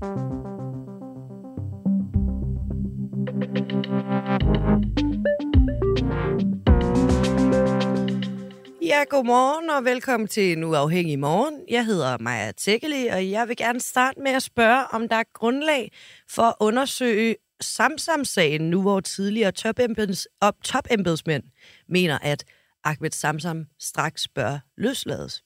[0.00, 0.06] Ja,
[9.08, 11.54] godmorgen og velkommen til Nu Afhængig Morgen.
[11.68, 15.24] Jeg hedder Maja Tækkeli, og jeg vil gerne starte med at spørge, om der er
[15.34, 15.92] grundlag
[16.30, 21.42] for at undersøge Samsam-sagen, nu hvor tidligere topembeds, op, topembedsmænd
[21.88, 22.44] mener, at
[22.84, 25.42] Ahmed Samsam straks bør løslades.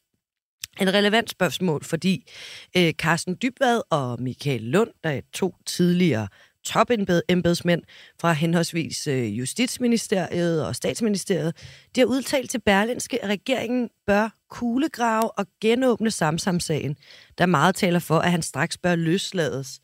[0.80, 2.30] En relevant spørgsmål, fordi
[2.76, 6.28] øh, Carsten Dybvad og Michael Lund, der er to tidligere
[6.64, 7.82] topembedsmænd
[8.20, 11.56] fra henholdsvis øh, Justitsministeriet og Statsministeriet,
[11.94, 16.96] de har udtalt til Berlinske, at regeringen bør kuglegrave og genåbne Samsam-sagen,
[17.38, 19.80] der meget taler for, at han straks bør løslades.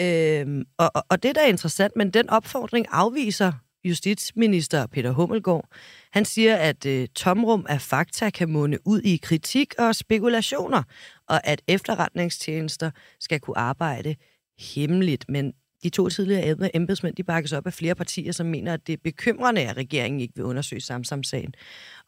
[0.00, 3.52] Øhm, og, og, og det der er interessant, men den opfordring afviser
[3.84, 5.68] justitsminister Peter Hummelgaard.
[6.12, 10.82] Han siger, at øh, tomrum af fakta kan munde ud i kritik og spekulationer,
[11.28, 14.16] og at efterretningstjenester skal kunne arbejde
[14.58, 15.24] hemmeligt.
[15.28, 15.52] Men
[15.82, 18.96] de to tidligere embedsmænd, de bakkes op af flere partier, som mener, at det er
[19.04, 21.54] bekymrende, at regeringen ikke vil undersøge Samsam-sagen.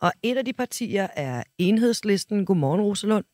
[0.00, 2.46] Og et af de partier er Enhedslisten.
[2.46, 3.24] Godmorgen, Rosalund.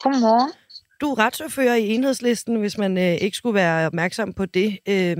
[0.00, 0.52] Godmorgen.
[1.00, 4.78] Du er retsordfører i Enhedslisten, hvis man øh, ikke skulle være opmærksom på det.
[4.88, 5.16] Øh,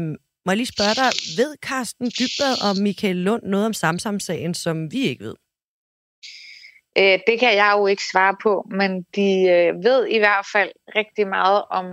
[0.47, 4.92] må jeg lige spørge dig, ved Carsten Dybvad og Michael Lund noget om Samsam-sagen, som
[4.92, 5.34] vi ikke ved?
[6.98, 10.70] Øh, det kan jeg jo ikke svare på, men de øh, ved i hvert fald
[10.97, 11.86] rigtig meget om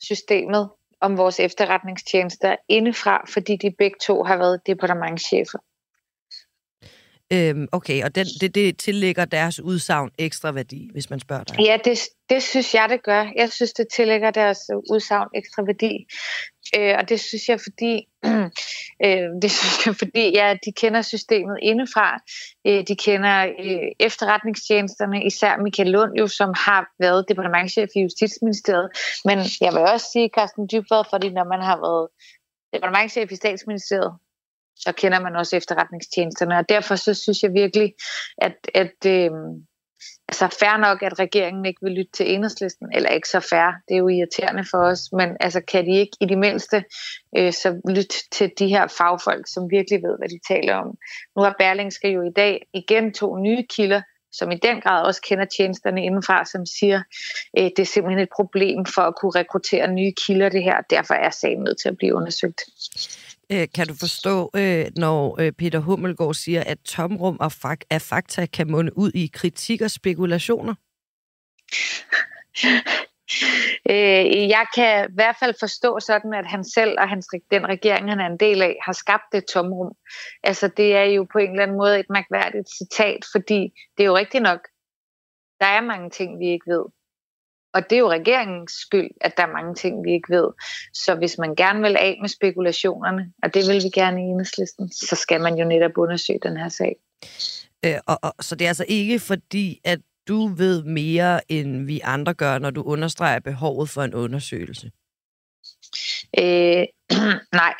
[0.00, 5.58] systemet, om vores efterretningstjenester indefra, fordi de begge to har været departementchefer.
[7.32, 11.60] Øhm, okay, og den, det, det tillægger deres udsagn ekstra værdi, hvis man spørger dig?
[11.60, 11.98] Ja, det,
[12.30, 13.32] det synes jeg, det gør.
[13.36, 14.58] Jeg synes, det tillægger deres
[14.90, 16.06] udsagn ekstra værdi.
[16.76, 18.08] Øh, og det synes jeg, fordi,
[19.06, 22.18] øh, det synes jeg, fordi ja, de kender systemet indefra.
[22.66, 28.90] Øh, de kender øh, efterretningstjenesterne, især Michael Lund, jo, som har været departementchef i Justitsministeriet.
[29.24, 32.08] Men jeg vil også sige, Carsten Dybvad, fordi når man har været
[32.72, 34.12] departementchef i statsministeriet,
[34.76, 36.58] så kender man også efterretningstjenesterne.
[36.58, 37.94] Og derfor så synes jeg virkelig,
[38.38, 39.30] at, at øh,
[40.28, 43.94] altså fair nok, at regeringen ikke vil lytte til enhedslisten, eller ikke så fair, det
[43.94, 46.84] er jo irriterende for os, men altså kan de ikke i det mindste
[47.38, 50.96] øh, så lytte til de her fagfolk, som virkelig ved, hvad de taler om.
[51.36, 54.02] Nu har Berlingske jo i dag igen to nye kilder,
[54.32, 57.02] som i den grad også kender tjenesterne indenfra, som siger,
[57.58, 61.14] øh, det er simpelthen et problem for at kunne rekruttere nye kilder det her, derfor
[61.14, 62.60] er sagen nødt til at blive undersøgt.
[63.52, 67.36] Øh, kan du forstå, øh, når øh, Peter Hummelgaard siger, at tomrum
[67.90, 70.74] af fakta kan munde ud i kritik og spekulationer?
[73.90, 78.08] Øh, jeg kan i hvert fald forstå sådan, at han selv og hans, den regering,
[78.08, 79.92] han er en del af, har skabt det tomrum.
[80.42, 84.06] Altså det er jo på en eller anden måde et mærkværdigt citat, fordi det er
[84.06, 84.60] jo rigtigt nok,
[85.60, 86.84] der er mange ting, vi ikke ved.
[87.74, 90.48] Og det er jo regeringens skyld, at der er mange ting, vi ikke ved.
[90.92, 94.92] Så hvis man gerne vil af med spekulationerne, og det vil vi gerne i enhedslisten,
[94.92, 96.96] så skal man jo netop undersøge den her sag.
[97.84, 102.00] Øh, og, og, så det er altså ikke fordi, at du ved mere, end vi
[102.04, 104.90] andre gør, når du understreger behovet for en undersøgelse?
[106.38, 106.86] Øh,
[107.62, 107.74] nej.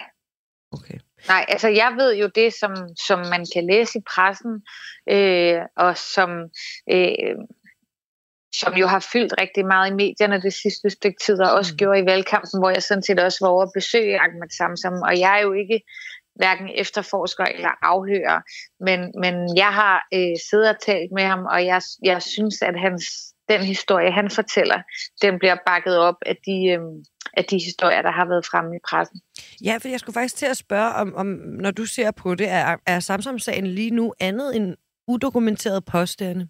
[0.73, 0.99] Okay.
[1.29, 2.75] Nej, altså jeg ved jo det, som,
[3.07, 4.63] som man kan læse i pressen,
[5.11, 6.31] øh, og som
[6.93, 7.37] øh,
[8.55, 11.77] som jo har fyldt rigtig meget i medierne det sidste stykke tid, og også mm.
[11.77, 15.21] gjorde i valgkampen, hvor jeg sådan set også var over at besøge Ahmed Samsam, og
[15.21, 15.81] jeg er jo ikke
[16.35, 18.41] hverken efterforsker eller afhører,
[18.81, 22.81] men, men jeg har øh, siddet og talt med ham, og jeg, jeg synes, at
[22.81, 23.05] hans,
[23.49, 24.83] den historie, han fortæller,
[25.23, 26.81] den bliver bakket op af de, øh,
[27.37, 29.21] af de historier, der har været fremme i pressen.
[29.65, 31.27] Ja, for jeg skulle faktisk til at spørge, om, om
[31.65, 34.77] når du ser på det, er, er Samsam-sagen lige nu andet end
[35.09, 36.49] udokumenteret påstande?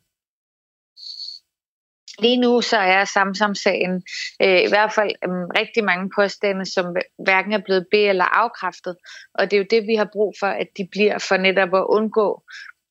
[2.19, 4.03] Lige nu så er Samsam-sagen
[4.43, 5.31] øh, i hvert fald øh,
[5.61, 8.97] rigtig mange påstande, som hverken er blevet be- eller afkræftet.
[9.35, 11.87] Og det er jo det, vi har brug for, at de bliver for netop at
[11.89, 12.43] undgå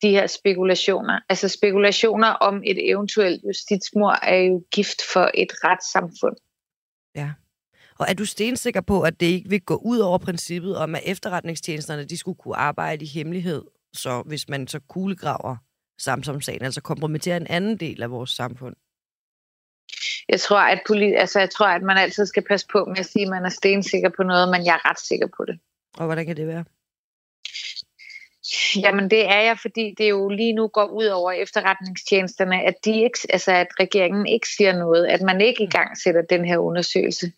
[0.01, 1.19] de her spekulationer.
[1.29, 6.35] Altså spekulationer om et eventuelt justitsmord er jo gift for et retssamfund.
[7.15, 7.31] Ja.
[7.99, 11.01] Og er du stensikker på, at det ikke vil gå ud over princippet om, at
[11.05, 13.63] efterretningstjenesterne de skulle kunne arbejde i hemmelighed,
[13.93, 15.55] så hvis man så kuglegraver
[15.99, 18.75] Samsom-sagen, altså kompromitterer en anden del af vores samfund?
[20.29, 23.05] Jeg tror, at polit, altså, jeg tror, at man altid skal passe på med at
[23.05, 25.59] sige, at man er stensikker på noget, men jeg er ret sikker på det.
[25.97, 26.63] Og hvordan kan det være?
[28.75, 33.03] Jamen det er jeg, fordi det jo lige nu går ud over efterretningstjenesterne, at, de
[33.03, 36.57] ikke, altså at regeringen ikke siger noget, at man ikke i gang sætter den her
[36.57, 37.31] undersøgelse.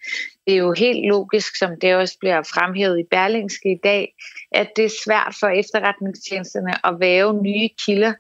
[0.48, 4.16] Det er jo helt logisk, som det også bliver fremhævet i Berlingske i dag,
[4.52, 8.14] at det er svært for efterretningstjenesterne at væve nye kilder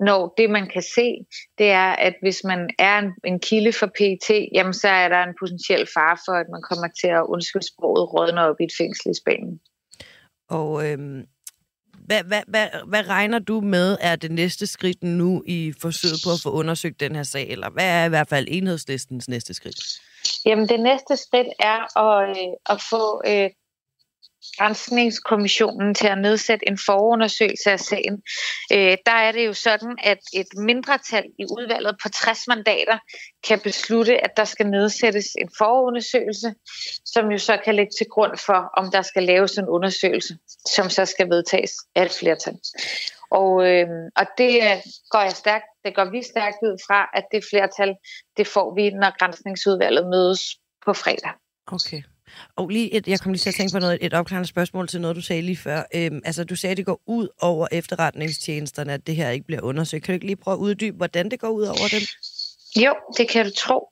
[0.00, 1.26] når det man kan se,
[1.58, 5.22] det er, at hvis man er en, en kilde for PET, jamen så er der
[5.22, 8.72] en potentiel fare for, at man kommer til at undskylde sproget rådne op i et
[8.78, 9.60] fængsel i Spanien.
[10.48, 11.26] Og øhm,
[12.08, 16.30] hvad, hvad, hvad, hvad regner du med er det næste skridt nu i forsøget på
[16.30, 17.48] at få undersøgt den her sag?
[17.48, 19.80] Eller hvad er i hvert fald enhedslistens næste skridt?
[20.46, 23.50] Jamen det næste skridt er at, øh, at få øh,
[24.58, 28.22] Grænsningskommissionen til at nedsætte en forundersøgelse af sagen.
[28.72, 32.98] Øh, der er det jo sådan, at et mindretal i udvalget på 60 mandater
[33.48, 36.54] kan beslutte, at der skal nedsættes en forundersøgelse,
[37.04, 40.90] som jo så kan lægge til grund for, om der skal laves en undersøgelse, som
[40.90, 42.58] så skal vedtages af et flertal.
[43.30, 44.62] Og, øh, og det
[45.10, 47.94] går jeg stærkt, det går vi stærkt ud fra, at det flertal,
[48.36, 50.40] det får vi, når grænsningsudvalget mødes
[50.84, 51.32] på fredag.
[51.66, 52.02] Okay.
[52.56, 55.00] Og lige et, jeg kom lige til at tænke på noget, et opklarende spørgsmål til
[55.00, 55.82] noget, du sagde lige før.
[55.94, 59.62] Øhm, altså, du sagde, at det går ud over efterretningstjenesterne, at det her ikke bliver
[59.62, 60.04] undersøgt.
[60.04, 62.00] Kan du ikke lige prøve at uddybe, hvordan det går ud over dem?
[62.84, 63.88] Jo, det kan du tro.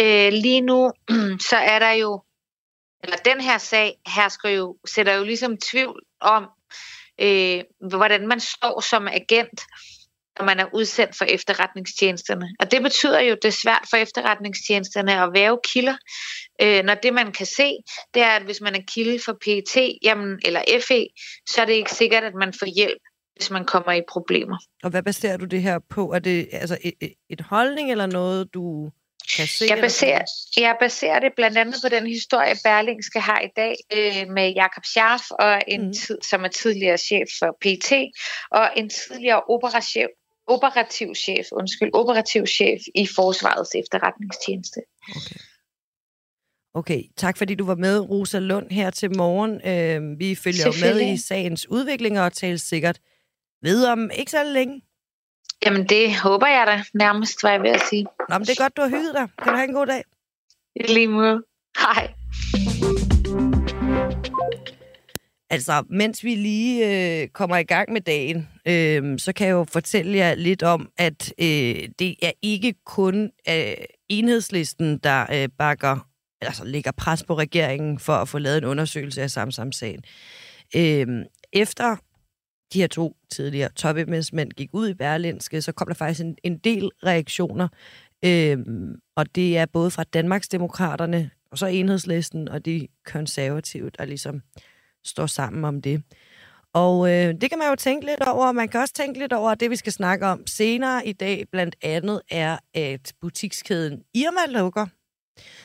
[0.00, 0.90] Øh, lige nu,
[1.50, 2.22] så er der jo,
[3.04, 6.48] eller den her sag hersker jo, sætter jo ligesom tvivl om,
[7.20, 9.60] øh, hvordan man står som agent
[10.38, 12.48] når man er udsendt for efterretningstjenesterne.
[12.60, 15.96] Og det betyder jo, at det er svært for efterretningstjenesterne at være kilder,
[16.62, 17.76] øh, når det man kan se,
[18.14, 21.06] det er, at hvis man er kilde for PET jamen, eller FE,
[21.48, 23.02] så er det ikke sikkert, at man får hjælp,
[23.36, 24.56] hvis man kommer i problemer.
[24.82, 26.12] Og hvad baserer du det her på?
[26.12, 28.90] Er det altså et, et holdning eller noget, du
[29.36, 29.64] kan se?
[29.68, 30.22] Jeg baserer,
[30.56, 34.84] jeg baserer det blandt andet på den historie, Berlingske har i dag øh, med Jakob
[34.84, 35.92] Scharf, og en mm.
[35.92, 37.92] tid, som er tidligere chef for PT,
[38.50, 40.08] og en tidligere operachef,
[40.46, 44.80] operativ chef, undskyld, operativ chef i Forsvarets efterretningstjeneste.
[45.16, 45.40] Okay.
[46.76, 49.52] Okay, tak fordi du var med, Rosa Lund, her til morgen.
[49.52, 53.00] Øh, vi følger med i sagens udvikling og taler sikkert
[53.62, 54.82] ved om ikke så længe.
[55.64, 58.06] Jamen, det håber jeg da nærmest, var jeg ved at sige.
[58.28, 59.28] Nå, men det er godt, du har hygget dig.
[59.38, 60.02] Kan du have en god dag?
[60.76, 61.42] I lige måde.
[61.78, 62.14] Hej.
[65.54, 69.64] Altså, mens vi lige øh, kommer i gang med dagen, øh, så kan jeg jo
[69.64, 73.74] fortælle jer lidt om, at øh, det er ikke kun øh,
[74.08, 76.08] enhedslisten, der øh, bakker,
[76.40, 80.02] altså lægger pres på regeringen for at få lavet en undersøgelse af Samsam-sagen.
[80.76, 81.06] Øh,
[81.52, 81.96] efter
[82.72, 86.58] de her to tidligere topembedsmænd gik ud i Berlinske, så kom der faktisk en, en
[86.58, 87.68] del reaktioner,
[88.24, 88.58] øh,
[89.16, 94.42] og det er både fra Danmarksdemokraterne, og så enhedslisten og de konservative, der ligesom
[95.04, 96.02] står sammen om det.
[96.72, 98.52] Og øh, det kan man jo tænke lidt over.
[98.52, 101.44] Man kan også tænke lidt over, at det, vi skal snakke om senere i dag,
[101.52, 104.86] blandt andet er, at butikskæden Irma lukker,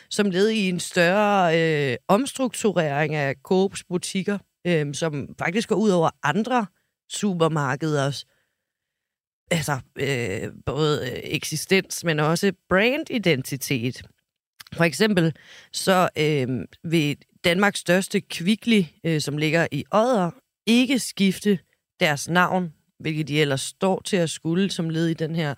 [0.10, 4.38] som led i en større øh, omstrukturering af Coops butikker,
[4.68, 6.66] øh, som faktisk går ud over andre
[7.10, 8.26] supermarkeders
[9.52, 14.02] altså, øh, både eksistens, men også brandidentitet.
[14.74, 15.36] For eksempel
[15.74, 16.48] så øh,
[16.83, 20.31] vil Danmarks største Kvickly, øh, som ligger i Odder,
[20.68, 21.60] ikke skifte
[22.00, 25.54] deres navn, hvilket de ellers står til at skulle som led i den her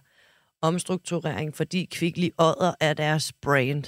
[0.61, 3.83] omstrukturering, fordi Kvickly Odder er deres brand.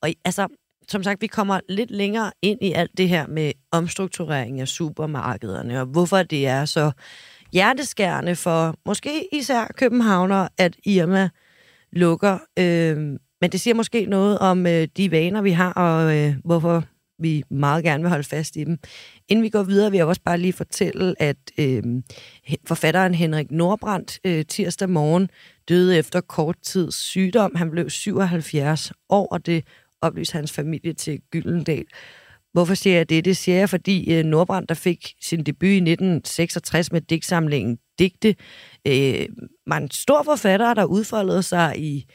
[0.00, 0.48] Og altså,
[0.88, 5.80] som sagt, vi kommer lidt længere ind i alt det her med omstrukturering af supermarkederne,
[5.80, 6.90] og hvorfor det er så
[7.52, 11.28] hjerteskærende for måske især københavner, at Irma
[11.92, 12.38] lukker.
[12.58, 16.84] Øh, men det siger måske noget om øh, de vaner, vi har, og øh, hvorfor
[17.18, 18.78] vi meget gerne vil holde fast i dem.
[19.28, 21.82] Inden vi går videre, vil jeg også bare lige fortælle, at øh,
[22.66, 25.30] forfatteren Henrik Nordbrandt øh, tirsdag morgen
[25.68, 27.54] døde efter kort tids sygdom.
[27.54, 29.64] Han blev 77 år, og det
[30.00, 31.84] oplyste hans familie til Gyldendal.
[32.52, 33.24] Hvorfor siger jeg det?
[33.24, 38.34] Det siger jeg, fordi øh, Nordbrandt, der fik sin debut i 1966 med digtsamlingen Digte,
[38.86, 39.26] øh,
[39.66, 42.06] var en stor forfatter, der udfoldede sig i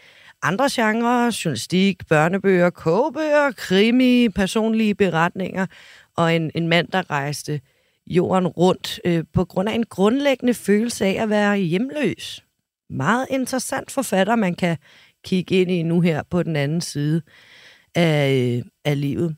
[0.43, 5.65] andre genrer, journalistik, børnebøger, kogebøger, krimi, personlige beretninger,
[6.17, 7.61] og en, en mand, der rejste
[8.07, 12.43] jorden rundt øh, på grund af en grundlæggende følelse af at være hjemløs.
[12.89, 14.77] Meget interessant forfatter, man kan
[15.23, 17.21] kigge ind i nu her på den anden side
[17.95, 19.35] af, øh, af livet.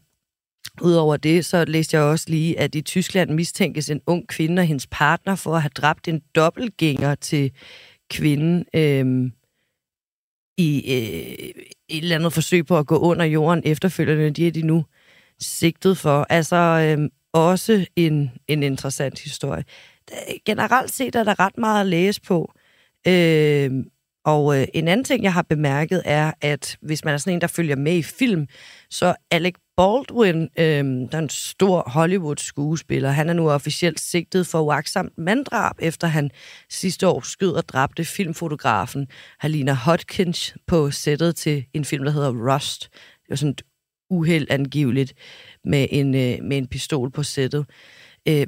[0.82, 4.66] Udover det, så læste jeg også lige, at i Tyskland mistænkes en ung kvinde og
[4.66, 7.52] hendes partner for at have dræbt en dobbeltgænger til
[8.10, 8.66] kvinden.
[8.76, 9.32] Øh,
[10.58, 14.30] i øh, et eller andet forsøg på at gå under jorden efterfølgende.
[14.32, 14.86] De er de nu
[15.40, 16.28] sigtet for.
[16.30, 19.64] Altså øh, også en, en interessant historie.
[20.46, 22.54] Generelt set er der ret meget at læse på.
[23.08, 23.72] Øh,
[24.26, 27.42] Og øh, en anden ting, jeg har bemærket, er, at hvis man er sådan en,
[27.42, 28.48] der følger med i film,
[28.90, 34.62] så Alec Baldwin, øh, der er en stor Hollywood-skuespiller, han er nu officielt sigtet for
[34.62, 36.32] uagtsomt manddrab, efter han
[36.70, 39.08] sidste år skød og dræbte filmfotografen
[39.40, 42.90] Halina Hodkins på sættet til en film, der hedder Rust.
[42.92, 43.62] Det var sådan et
[44.10, 45.14] uheld angiveligt
[45.64, 47.66] med en, øh, med en pistol på sættet.
[48.28, 48.48] Øh,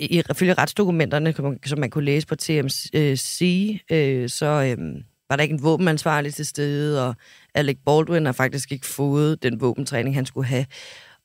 [0.00, 5.62] ifølge retsdokumenterne, som man kunne læse på TMC, øh, så øh, var der ikke en
[5.62, 7.14] våbenansvarlig til stede, og
[7.54, 10.66] Alec Baldwin har faktisk ikke fået den våbentræning, han skulle have.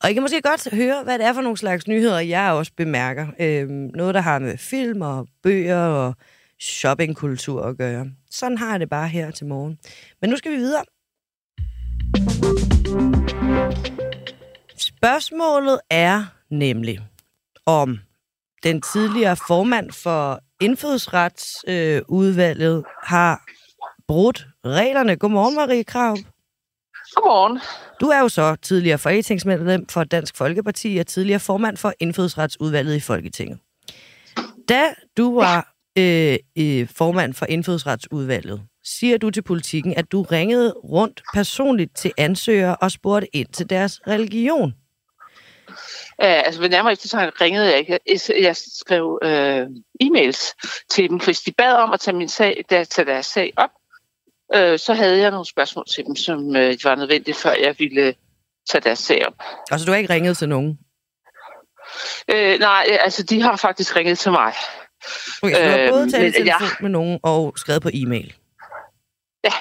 [0.04, 2.72] Og I kan måske godt høre, hvad det er for nogle slags nyheder, jeg også
[2.78, 3.28] bemærker.
[3.40, 6.16] Øhm, noget, der har med film og bøger og
[6.60, 8.08] shoppingkultur at gøre.
[8.32, 9.78] Sådan har jeg det bare her til morgen.
[10.22, 10.84] Men nu skal vi videre.
[14.78, 17.00] Spørgsmålet er nemlig,
[17.66, 18.00] om
[18.64, 23.44] den tidligere formand for indfødsretsudvalget øh, har
[24.08, 25.18] brudt reglerne.
[25.18, 26.18] Godmorgen, Marie Krav.
[27.16, 27.60] Godmorgen.
[28.02, 33.00] Du er jo så tidligere folketingsmedlem for Dansk Folkeparti og tidligere formand for indfødsretsudvalget i
[33.00, 33.60] Folketinget.
[34.70, 34.84] Da
[35.18, 41.22] du var øh, øh, formand for indfødsretsudvalget, siger du til politikken, at du ringede rundt
[41.34, 44.74] personligt til ansøgere og spurgte ind til deres religion.
[46.24, 48.00] Uh, altså ved nærmere eftertanke ringede jeg ikke.
[48.42, 49.62] Jeg skrev uh,
[50.04, 50.54] e-mails
[50.90, 53.70] til dem, hvis de bad om at tage, min sag, der, tage deres sag op.
[54.56, 58.16] Uh, så havde jeg nogle spørgsmål til dem, som uh, var nødvendige, før jeg ville
[58.70, 59.34] tage deres sag op.
[59.72, 60.80] Altså du har ikke ringet til nogen?
[62.34, 64.54] Uh, nej, altså de har faktisk ringet til mig.
[65.44, 66.58] Okay, så du har både talt ja.
[66.82, 68.34] med nogen og skrevet på e-mail?
[69.44, 69.54] Ja.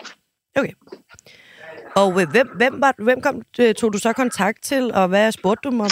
[0.57, 0.73] Okay.
[1.97, 3.43] Og hvem, hvem, var, hvem kom,
[3.77, 5.91] tog du så kontakt til, og hvad spurgte du om?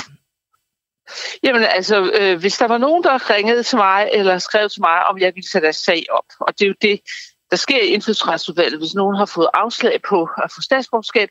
[1.43, 5.07] Jamen altså, øh, hvis der var nogen, der ringede til mig, eller skrev til mig,
[5.07, 7.01] om jeg ville sætte deres sag op, og det er jo det,
[7.51, 11.29] der sker i indfødsretsudvalget, hvis nogen har fået afslag på at få statsborgerskab,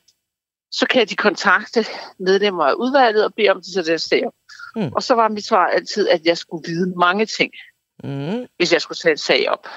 [0.71, 1.85] så kan de kontakte
[2.19, 4.33] medlemmer af udvalget og bede om, at de sætter deres sag op.
[4.75, 4.91] Mm.
[4.95, 7.51] Og så var mit svar altid, at jeg skulle vide mange ting,
[8.03, 8.47] mm.
[8.57, 9.67] hvis jeg skulle sætte en sag op.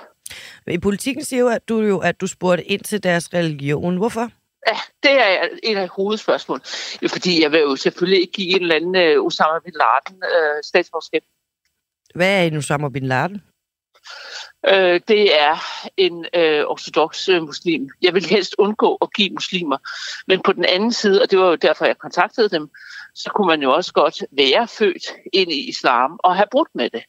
[0.66, 3.96] I politikken siger jo, at du, jo, at du spurgte ind til deres religion.
[3.96, 4.30] Hvorfor?
[4.68, 6.64] Ja, det er et af hovedspørgsmålene.
[7.08, 10.60] Fordi jeg vil jo selvfølgelig ikke give en eller anden uh, Osama Bin Laden uh,
[10.64, 11.22] statsborgerskab.
[12.14, 13.42] Hvad er en Osama Bin Laden?
[14.68, 15.56] Øh, det er
[15.96, 17.88] en øh, ortodox øh, muslim.
[18.02, 19.78] Jeg vil helst undgå at give muslimer.
[20.26, 22.70] Men på den anden side, og det var jo derfor, jeg kontaktede dem,
[23.14, 26.90] så kunne man jo også godt være født ind i islam og have brudt med
[26.90, 27.02] det.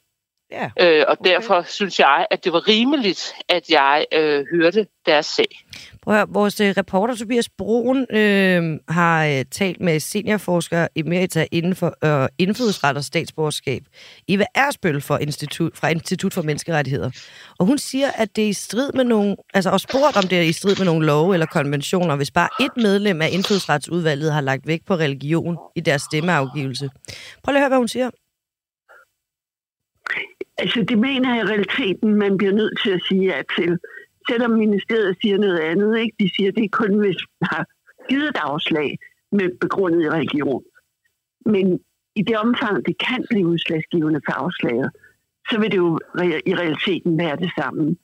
[0.53, 0.69] Ja.
[0.79, 1.31] Øh, og okay.
[1.31, 5.59] derfor synes jeg, at det var rimeligt, at jeg øh, hørte deres sag.
[6.01, 11.45] Prøv at høre, vores øh, reporter Tobias Broen øh, har øh, talt med seniorforsker Emerita
[11.51, 13.83] inden for øh, indfødsret og statsborgerskab,
[14.27, 17.11] Eva Ersbøl for Institut, fra Institut for Menneskerettigheder.
[17.59, 20.37] Og hun siger, at det er i strid med nogle, altså og spurgt om det
[20.37, 24.41] er i strid med nogle love eller konventioner, hvis bare et medlem af indfødsretsudvalget har
[24.41, 26.89] lagt vægt på religion i deres stemmeafgivelse.
[27.43, 28.09] Prøv lige at høre, hvad hun siger.
[30.63, 33.79] Altså, det mener jeg i realiteten, man bliver nødt til at sige ja til.
[34.29, 36.15] Selvom ministeriet siger noget andet, ikke?
[36.19, 37.65] De siger, at det er kun, hvis man har
[38.09, 38.97] givet et afslag
[39.31, 40.63] med begrundet i religion.
[41.45, 41.79] Men
[42.15, 44.89] i det omfang, det kan blive udslagsgivende for afslaget,
[45.49, 45.99] så vil det jo
[46.45, 47.95] i realiteten være det samme.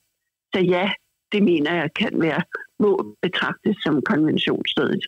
[0.53, 0.91] Så ja,
[1.31, 2.41] det mener jeg kan være,
[2.79, 5.03] må betragtes som konventionsstedet.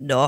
[0.00, 0.24] Nå,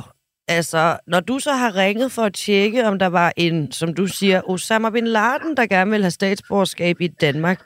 [0.49, 4.07] Altså, når du så har ringet for at tjekke, om der var en, som du
[4.07, 7.61] siger, Osama Bin Laden, der gerne vil have statsborgerskab i Danmark,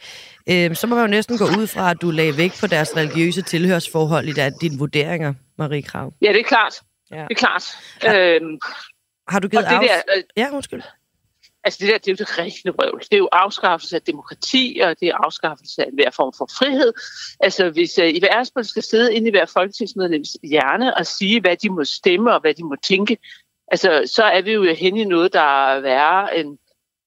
[0.48, 2.96] øh, så må man jo næsten gå ud fra, at du lagde vægt på deres
[2.96, 6.12] religiøse tilhørsforhold i der, dine vurderinger, Marie Krav.
[6.22, 6.74] Ja, det er klart.
[7.10, 7.16] Ja.
[7.16, 7.64] Det er klart.
[8.02, 8.58] Har, øhm,
[9.28, 9.70] har du givet af...
[9.70, 10.82] Der, øh, ja, undskyld.
[11.64, 13.00] Altså det der, det er jo det rigtige røvl.
[13.00, 16.92] Det er jo afskaffelse af demokrati, og det er afskaffelse af hver form for frihed.
[17.40, 21.56] Altså hvis uh, Ivar Ersberg skal sidde inde i hver folketingsmedlems hjerne og sige, hvad
[21.56, 23.18] de må stemme og hvad de må tænke,
[23.68, 26.58] altså så er vi jo hen i noget, der er værre end,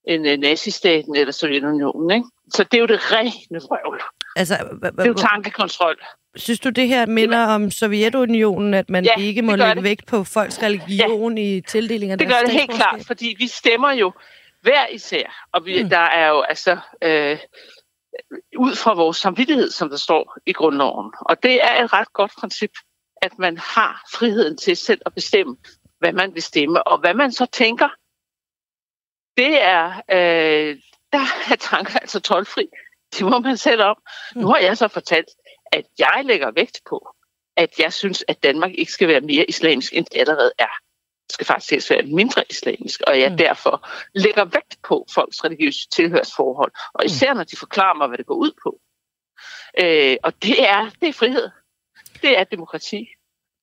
[0.07, 2.11] end uh, nazistaten eller Sovjetunionen.
[2.11, 2.27] Ikke?
[2.53, 4.01] Så det er jo det rene røvl.
[4.35, 5.95] Altså, det er jo tankekontrol.
[6.35, 10.23] Synes du, det her minder om Sovjetunionen, at man ja, ikke må lægge vægt på
[10.23, 11.43] folks religion ja.
[11.43, 14.11] i tildelingen af Det gør det helt klart, fordi vi stemmer jo
[14.65, 15.47] hver især.
[15.53, 15.89] Og vi, mm.
[15.89, 17.39] der er jo altså øh,
[18.57, 21.13] ud fra vores samvittighed, som der står i grundloven.
[21.19, 22.71] Og det er et ret godt princip,
[23.21, 25.57] at man har friheden til selv at bestemme,
[25.99, 27.89] hvad man vil stemme, og hvad man så tænker.
[29.37, 30.77] Det er, øh,
[31.11, 32.67] der er tanker altså tolvfri.
[33.13, 33.97] Det må man selv om.
[34.35, 34.41] Mm.
[34.41, 35.29] Nu har jeg så fortalt,
[35.71, 37.07] at jeg lægger vægt på,
[37.57, 40.84] at jeg synes, at Danmark ikke skal være mere islamisk, end det allerede er
[41.29, 43.37] skal faktisk være mindre islamisk, og jeg mm.
[43.37, 48.25] derfor lægger vægt på folks religiøse tilhørsforhold, og især når de forklarer mig, hvad det
[48.25, 48.79] går ud på.
[49.83, 51.49] Øh, og det er, det er frihed.
[52.21, 53.07] Det er demokrati.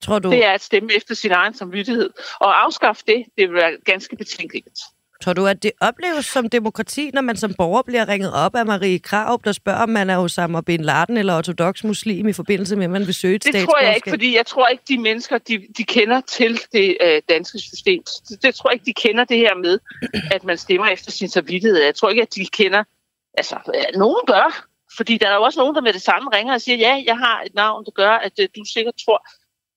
[0.03, 2.11] Tror du, Det er at stemme efter sin egen samvittighed.
[2.41, 4.81] Og afskaffe det, det vil være ganske betænkeligt.
[5.23, 8.67] Tror du, at det opleves som demokrati, når man som borger bliver ringet op af
[8.67, 12.77] Marie Krav, der spørger, om man er Osama Bin Laden eller ortodox muslim i forbindelse
[12.77, 14.99] med, at man vil søge et Det tror jeg ikke, fordi jeg tror ikke, de
[14.99, 18.03] mennesker, de, de kender til det øh, danske system.
[18.29, 19.79] Det, det tror jeg ikke, de kender det her med,
[20.37, 21.83] at man stemmer efter sin samvittighed.
[21.83, 22.85] Jeg tror ikke, at de kender...
[23.39, 26.55] Altså, øh, nogen gør, fordi der er jo også nogen, der med det samme ringer
[26.55, 29.27] og siger, ja, jeg har et navn, der gør, at øh, du sikkert tror,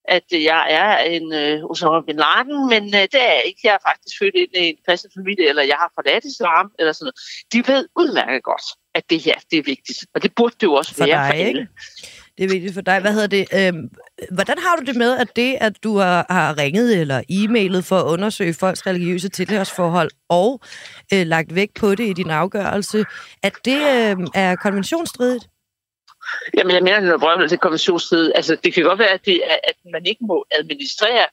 [0.07, 3.59] at jeg er en øh, Osama Bin Laden, men øh, det er jeg ikke.
[3.63, 6.93] Jeg er faktisk født ind i en kristen familie, eller jeg har forladt islam, eller
[6.93, 7.17] sådan noget.
[7.53, 10.05] De ved udmærket godt, at det her, det er vigtigt.
[10.15, 11.47] Og det burde det jo også For være dig, for alle.
[11.47, 11.67] ikke?
[12.37, 12.99] Det er vigtigt for dig.
[12.99, 13.45] Hvad hedder det?
[13.53, 13.89] Øhm,
[14.31, 17.97] hvordan har du det med, at det, at du har, har ringet eller e-mailet for
[17.99, 20.59] at undersøge folks religiøse tilhørsforhold og
[21.13, 23.05] øh, lagt vægt på det i din afgørelse,
[23.43, 25.47] at det øh, er konventionsstridigt?
[26.57, 28.31] Jamen, jeg mener, det er noget til konventionsstridigt.
[28.35, 31.25] Altså, det kan godt være, at, det er, at man ikke må administrere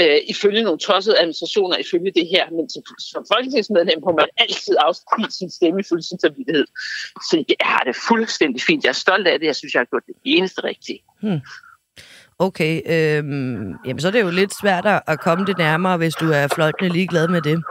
[0.00, 4.76] øh, ifølge nogle tossede administrationer ifølge det her, men som, som folketingsmedlem må man altid
[4.86, 6.66] afspille sin stemme ifølge sin samvittighed.
[7.30, 8.84] Så jeg har det fuldstændig fint.
[8.84, 9.46] Jeg er stolt af det.
[9.46, 11.02] Jeg synes, jeg har gjort det eneste rigtige.
[12.38, 16.14] Okay, øhm, jamen så er det jo lidt svært at at komme det nærmere, hvis
[16.14, 17.62] du er fløjtende ligeglad med det.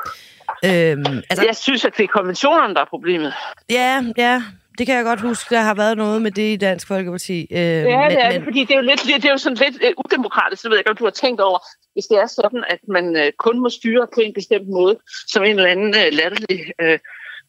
[0.65, 3.33] Øhm, altså, Jeg synes, at det er konventionerne, der er problemet.
[3.69, 4.43] ja, ja,
[4.77, 7.47] det kan jeg godt huske, der har været noget med det i Dansk Folkeparti.
[7.51, 9.75] Øhm, Ja, det er det, fordi det er jo, lidt, det er jo sådan lidt
[9.75, 11.59] uh, udemokratisk, så ved jeg ikke, om du har tænkt over,
[11.93, 14.95] hvis det er sådan, at man uh, kun må styre på en bestemt måde,
[15.27, 16.97] som en eller anden uh, latterlig uh,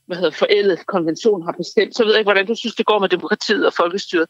[0.06, 2.98] hvad hedder, forældet konvention har bestemt, så ved jeg ikke, hvordan du synes, det går
[2.98, 4.28] med demokratiet og folkestyret.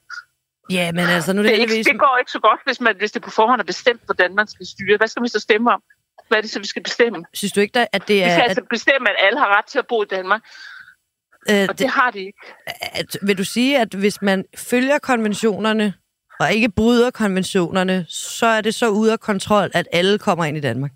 [0.71, 2.95] Ja, men altså nu er det, Det, ikke, det går ikke så godt, hvis, man,
[2.99, 4.97] hvis det på forhånd er bestemt, hvordan man skal styre.
[4.97, 5.83] Hvad skal vi så stemme om?
[6.29, 7.25] Hvad er det så, vi skal bestemme?
[7.35, 8.29] Synes du ikke, at det Vi er...
[8.29, 10.43] skal At, altså bestemme, at alle har ret til at bo i Danmark,
[11.51, 12.39] øh, og det, det har de ikke.
[12.81, 15.95] at, vil du sige, at hvis man følger konventionerne,
[16.41, 20.57] og ikke bryder konventionerne, så er det så ude af kontrol, at alle kommer ind
[20.57, 20.91] i Danmark?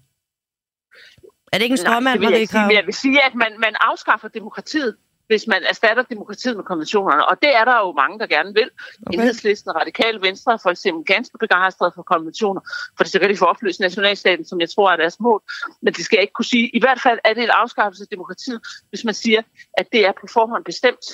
[1.52, 3.34] Er det ikke en Nej, stråmand, det vil jeg ikke sige, jeg vil sige, at
[3.34, 4.96] man, man afskaffer demokratiet,
[5.28, 7.28] hvis man erstatter demokratiet med konventionerne.
[7.28, 8.70] Og det er der jo mange, der gerne vil.
[9.06, 9.18] Okay.
[9.18, 12.60] Enhedslisten og Radikale Venstre er for eksempel ganske begejstrede for konventioner,
[12.96, 15.42] for det så kan de få opløst nationalstaten, som jeg tror er deres mål.
[15.82, 16.76] Men det skal jeg ikke kunne sige.
[16.76, 19.42] I hvert fald er det en afskaffelse af demokratiet, hvis man siger,
[19.78, 21.04] at det er på forhånd bestemt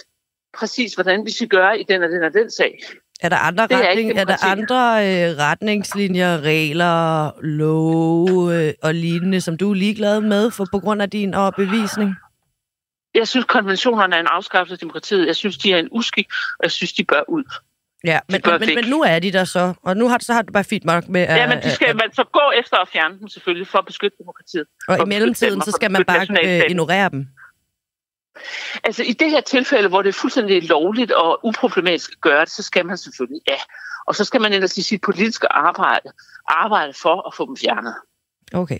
[0.58, 2.78] præcis, hvordan vi skal gøre i den og den og den sag.
[3.20, 8.72] Er der andre, Det er retning, ikke er der andre øh, retningslinjer, regler, love øh,
[8.82, 12.14] og lignende, som du er ligeglad med for, på grund af din overbevisning?
[13.14, 15.26] Jeg synes, konventionerne er en afskaffelse af demokratiet.
[15.26, 16.26] Jeg synes, de er en uskik,
[16.58, 17.44] og jeg synes, de bør ud.
[18.04, 18.74] Ja, men, men, men, væk.
[18.76, 21.08] men nu er de der så, og nu har, så har du bare fint nok
[21.08, 21.20] med...
[21.20, 23.86] Ja, men de skal at- man så gå efter at fjerne dem selvfølgelig, for at
[23.86, 24.66] beskytte demokratiet.
[24.88, 27.26] og i mellemtiden, beskytte så skal man bare øh, ignorere dem.
[28.84, 32.50] Altså i det her tilfælde, hvor det er fuldstændig lovligt og uproblematisk at gøre det,
[32.50, 33.56] så skal man selvfølgelig ja.
[34.06, 36.12] Og så skal man ellers i sit politiske arbejde
[36.48, 37.94] arbejde for at få dem fjernet.
[38.52, 38.78] Okay.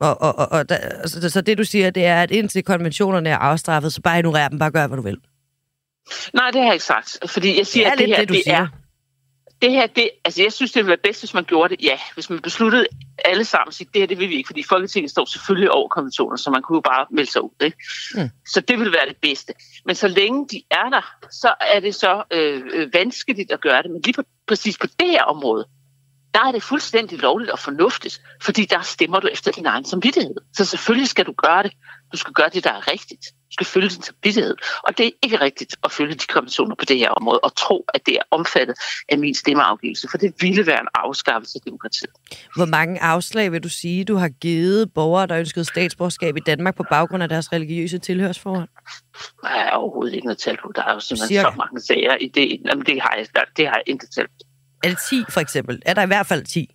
[0.00, 3.30] Og, og, og, og der, altså, så det, du siger, det er, at indtil konventionerne
[3.30, 5.16] er afstraffet, så bare ignorer dem, bare gør, hvad du vil.
[6.34, 7.18] Nej, det har jeg ikke sagt.
[7.26, 8.66] Fordi jeg siger, Det er at det her, det, det er...
[9.62, 11.98] Det her, det, altså jeg synes, det ville være bedst, hvis man gjorde det, ja.
[12.14, 12.86] Hvis man besluttede
[13.24, 15.88] alle sammen at sige, det her, det vil vi ikke, fordi Folketinget står selvfølgelig over
[15.88, 17.76] konventioner, så man kunne jo bare melde sig ud, ikke?
[18.14, 18.30] Mm.
[18.46, 19.52] Så det vil være det bedste.
[19.84, 23.82] Men så længe de er der, så er det så øh, øh, vanskeligt at gøre
[23.82, 23.90] det.
[23.90, 25.64] Men lige på, præcis på det her område,
[26.34, 30.34] der er det fuldstændig lovligt og fornuftigt, fordi der stemmer du efter din egen samvittighed.
[30.56, 31.72] Så selvfølgelig skal du gøre det.
[32.12, 33.24] Du skal gøre det, der er rigtigt.
[33.24, 34.56] Du skal følge din samvittighed.
[34.82, 37.84] Og det er ikke rigtigt at følge de konventioner på det her område og tro,
[37.94, 38.74] at det er omfattet
[39.08, 42.10] af min stemmeafgivelse, for det ville være en afskaffelse af demokratiet.
[42.56, 46.76] Hvor mange afslag vil du sige, du har givet borgere, der ønskede statsborgerskab i Danmark
[46.76, 48.68] på baggrund af deres religiøse tilhørsforhold?
[49.42, 50.72] Der er overhovedet ikke noget tal på.
[50.74, 51.50] Der er jo simpelthen Cirka.
[51.50, 52.60] så mange sager i det.
[52.64, 54.49] Jamen, det har jeg, det har jeg intet tal på.
[54.84, 55.82] Er det 10 for eksempel?
[55.86, 56.68] Er der i hvert fald 10?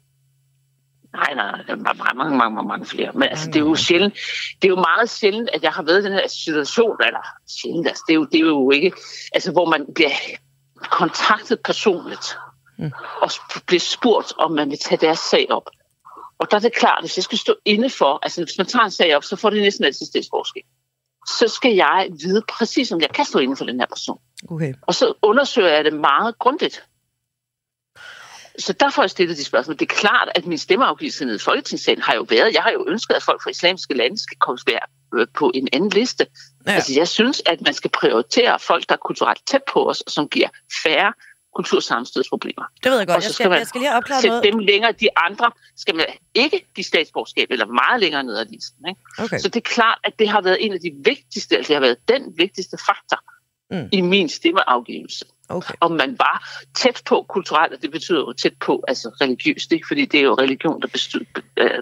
[1.13, 3.11] Nej, nej, der er mange, mange, mange, mange, mange flere.
[3.13, 4.13] Men altså, det er jo sjældent,
[4.61, 7.19] det er jo meget sjældent, at jeg har været i den her situation, eller
[7.61, 8.91] sjældent, altså, det er jo, det er jo ikke,
[9.33, 10.11] altså, hvor man bliver
[10.89, 12.37] kontaktet personligt,
[12.77, 12.91] Mm.
[13.21, 13.29] og
[13.67, 15.69] bliver spurgt, om man vil tage deres sag op.
[16.39, 18.67] Og der er det klart, at hvis jeg skal stå inde for, altså hvis man
[18.67, 20.63] tager en sag op, så får det næsten altid statsborgerskab.
[21.27, 24.19] Så skal jeg vide præcis, om jeg kan stå inde for den her person.
[24.49, 24.73] Okay.
[24.81, 26.83] Og så undersøger jeg det meget grundigt.
[28.59, 29.79] Så derfor har jeg stillet de spørgsmål.
[29.79, 32.85] Det er klart, at min stemmeafgivelse nede i Folketingssalen har jo været, jeg har jo
[32.87, 36.27] ønsket, at folk fra islamiske lande skal komme være øh, på en anden liste.
[36.67, 36.71] Ja.
[36.71, 40.11] Altså, jeg synes, at man skal prioritere folk, der er kulturelt tæt på os, og
[40.11, 40.49] som giver
[40.83, 41.13] færre
[41.55, 42.65] kultursammenstødsproblemer.
[42.83, 43.17] Det ved jeg godt.
[43.17, 44.43] Og så Jeg skal skal, man jeg skal lige have opklaret Sæt noget.
[44.43, 48.87] dem længere, de andre skal man ikke give statsborgerskab, eller meget længere ned ad listen.
[48.89, 49.01] Ikke?
[49.19, 49.39] Okay.
[49.39, 51.81] Så det er klart, at det har været en af de vigtigste, altså det har
[51.81, 53.19] været den vigtigste faktor
[53.71, 53.89] mm.
[53.91, 55.25] i min stemmeafgivelse.
[55.49, 55.73] Okay.
[55.79, 59.87] Om man var tæt på kulturelt, og det betyder jo tæt på, altså religiøst, ikke?
[59.87, 61.25] fordi det er jo religion, der betyder,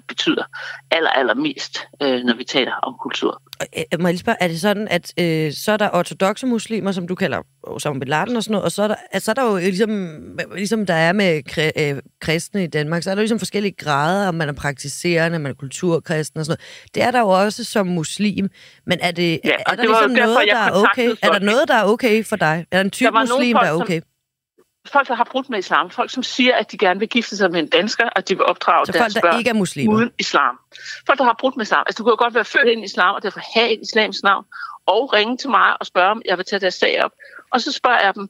[0.08, 0.44] betyder
[0.92, 3.42] aller, allermest, øh, når vi taler om kultur.
[3.78, 6.92] Øh, må jeg lige spørge, er det sådan, at øh, så er der ortodoxe muslimer,
[6.92, 9.32] som du kalder Osama Bin Laden og sådan noget, og så er der, altså, så
[9.32, 10.18] er der jo ligesom,
[10.56, 14.28] ligesom der er med kri, øh, kristne i Danmark, så er der ligesom forskellige grader,
[14.28, 16.96] om man er praktiserende, man er kulturkristen og sådan noget.
[16.96, 18.50] Det er der jo også som muslim,
[18.86, 21.10] men er, det, ja, er der ligesom derfor, noget, der er okay?
[21.22, 22.66] Er der noget, der er okay for dig?
[22.72, 24.02] Er der en type der muslim, folk, der er okay?
[24.02, 24.10] Som,
[24.92, 25.90] folk, der har brudt med islam.
[25.90, 28.46] Folk, som siger, at de gerne vil gifte sig med en dansker, og de vil
[28.46, 29.94] opdrage så deres folk, der ikke er muslimer.
[29.94, 30.60] uden islam.
[31.08, 31.84] Folk, der har brudt med islam.
[31.88, 34.24] Altså, du kan jo godt være født ind i islam, og derfor have et islamisk
[34.24, 34.46] navn,
[34.86, 37.12] og ringe til mig og spørge, om jeg vil tage deres sag op.
[37.52, 38.30] Og så spørger jeg dem,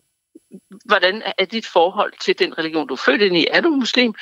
[0.85, 3.47] hvordan er dit forhold til den religion, du er født ind i?
[3.51, 4.13] Er du muslim?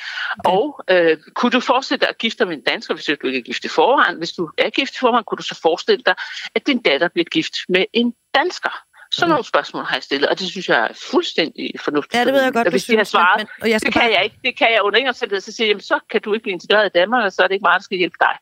[0.44, 0.56] Okay.
[0.56, 3.38] Og øh, kunne du forestille dig at gifte dig med en dansker, hvis du ikke
[3.38, 4.18] er gift i forvejen?
[4.18, 6.14] Hvis du er gift i forvejen, kunne du så forestille dig,
[6.54, 8.70] at din datter bliver gift med en dansker?
[9.12, 12.14] Sådan nogle spørgsmål har jeg stillet, og det synes jeg er fuldstændig fornuftigt.
[12.14, 14.12] Ja, det ved jeg godt, hvis de har svaret, men, og jeg det kan bare...
[14.16, 16.42] jeg ikke, det kan jeg under ingen omstændighed, så siger jeg, så kan du ikke
[16.42, 18.34] blive integreret i Danmark, og så er det ikke meget, der skal hjælpe dig.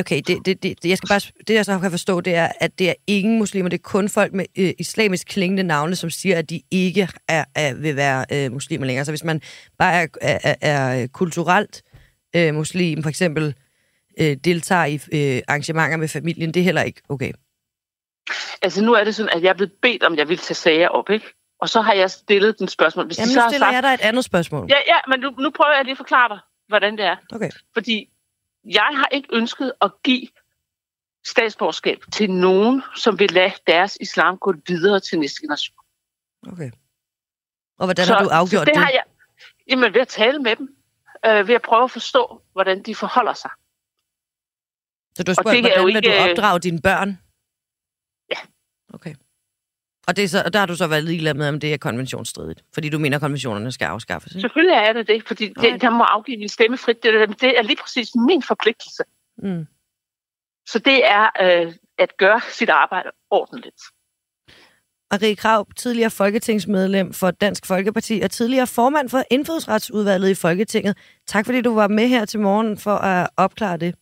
[0.00, 2.78] Okay, det, det, det, jeg skal bare, det jeg så kan forstå, det er, at
[2.78, 6.38] det er ingen muslimer, det er kun folk med øh, islamisk klingende navne, som siger,
[6.38, 9.04] at de ikke er, er, vil være øh, muslimer længere.
[9.04, 9.40] Så hvis man
[9.78, 11.82] bare er, er, er kulturelt
[12.36, 13.54] øh, muslim, for eksempel
[14.20, 17.32] øh, deltager i øh, arrangementer med familien, det er heller ikke okay.
[18.62, 20.88] Altså nu er det sådan, at jeg er blevet bedt, om jeg vil tage sager
[20.88, 21.34] op, ikke?
[21.58, 23.06] Og så har jeg stillet den spørgsmål.
[23.06, 24.66] Hvis Jamen, de så nu stiller sagt, jeg dig et andet spørgsmål.
[24.70, 27.16] Ja, ja men nu, nu prøver jeg lige at forklare dig, hvordan det er.
[27.32, 27.50] Okay.
[27.74, 28.10] Fordi
[28.64, 30.28] jeg har ikke ønsket at give
[31.26, 35.76] statsborgerskab til nogen, som vil lade deres islam gå videre til næste generation.
[36.52, 36.70] Okay.
[37.78, 38.74] Og hvordan så, har du afgjort det?
[38.74, 38.82] det?
[38.82, 39.02] Har jeg,
[39.70, 40.76] jamen ved at tale med dem.
[41.26, 43.50] Øh, ved at prøve at forstå, hvordan de forholder sig.
[45.16, 47.18] Så du har spurgt, hvordan vil ikke, du opdrage dine børn?
[48.94, 49.14] Okay.
[50.06, 51.78] Og, det er så, og der har du så været ligeglad med, om det er
[51.78, 54.32] konventionsstridigt, fordi du mener, at konventionerne skal afskaffes.
[54.32, 54.40] Ikke?
[54.40, 57.02] Selvfølgelig er det det, fordi det, der må afgive min stemme frit.
[57.02, 59.02] Det, det er lige præcis min forpligtelse.
[59.38, 59.66] Mm.
[60.66, 63.82] Så det er øh, at gøre sit arbejde ordentligt.
[65.10, 70.98] Marie Krav, tidligere folketingsmedlem for Dansk Folkeparti og tidligere formand for Indfødsretsudvalget i Folketinget.
[71.26, 73.94] Tak fordi du var med her til morgen for at opklare det.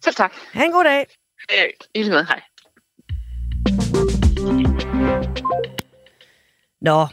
[0.00, 0.32] Selv tak.
[0.52, 1.06] Ha' en god dag.
[1.52, 2.42] Øh, I lige med, hej.
[6.82, 7.06] Nå,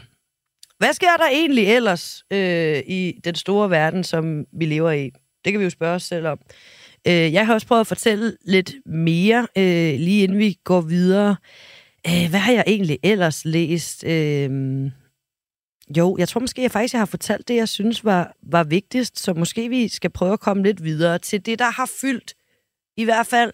[0.78, 5.10] hvad sker der egentlig ellers øh, i den store verden, som vi lever i?
[5.44, 6.40] Det kan vi jo spørge os selv om.
[7.06, 11.36] Øh, jeg har også prøvet at fortælle lidt mere, øh, lige inden vi går videre.
[12.06, 14.04] Øh, hvad har jeg egentlig ellers læst?
[14.04, 14.50] Øh,
[15.96, 19.18] jo, jeg tror måske, jeg faktisk jeg har fortalt det, jeg synes var, var vigtigst,
[19.18, 22.34] så måske vi skal prøve at komme lidt videre til det, der har fyldt
[22.96, 23.52] i hvert fald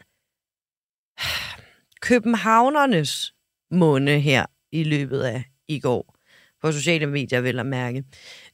[2.08, 3.34] københavnernes
[3.70, 6.14] måne her i løbet af i går.
[6.62, 8.04] På sociale medier, vil jeg mærke.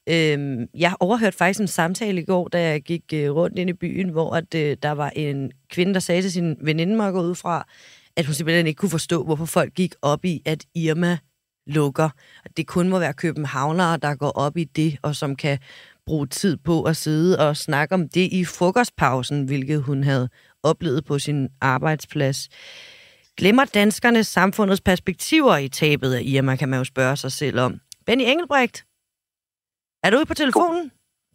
[0.09, 3.73] Øhm, jeg overhørte faktisk en samtale i går, da jeg gik øh, rundt ind i
[3.73, 7.35] byen, hvor at, øh, der var en kvinde, der sagde til sin veninde, mig ud
[7.35, 7.67] fra,
[8.17, 11.19] at hun simpelthen ikke kunne forstå, hvorfor folk gik op i, at Irma
[11.67, 12.09] lukker.
[12.45, 15.59] At det kun må være københavnere, der går op i det, og som kan
[16.07, 20.29] bruge tid på at sidde og snakke om det i frokostpausen, hvilket hun havde
[20.63, 22.49] oplevet på sin arbejdsplads.
[23.37, 27.81] Glemmer danskerne samfundets perspektiver i tabet af Irma, kan man jo spørge sig selv om.
[28.07, 28.85] Benny Engelbrecht,
[30.03, 30.91] er du ude på telefonen?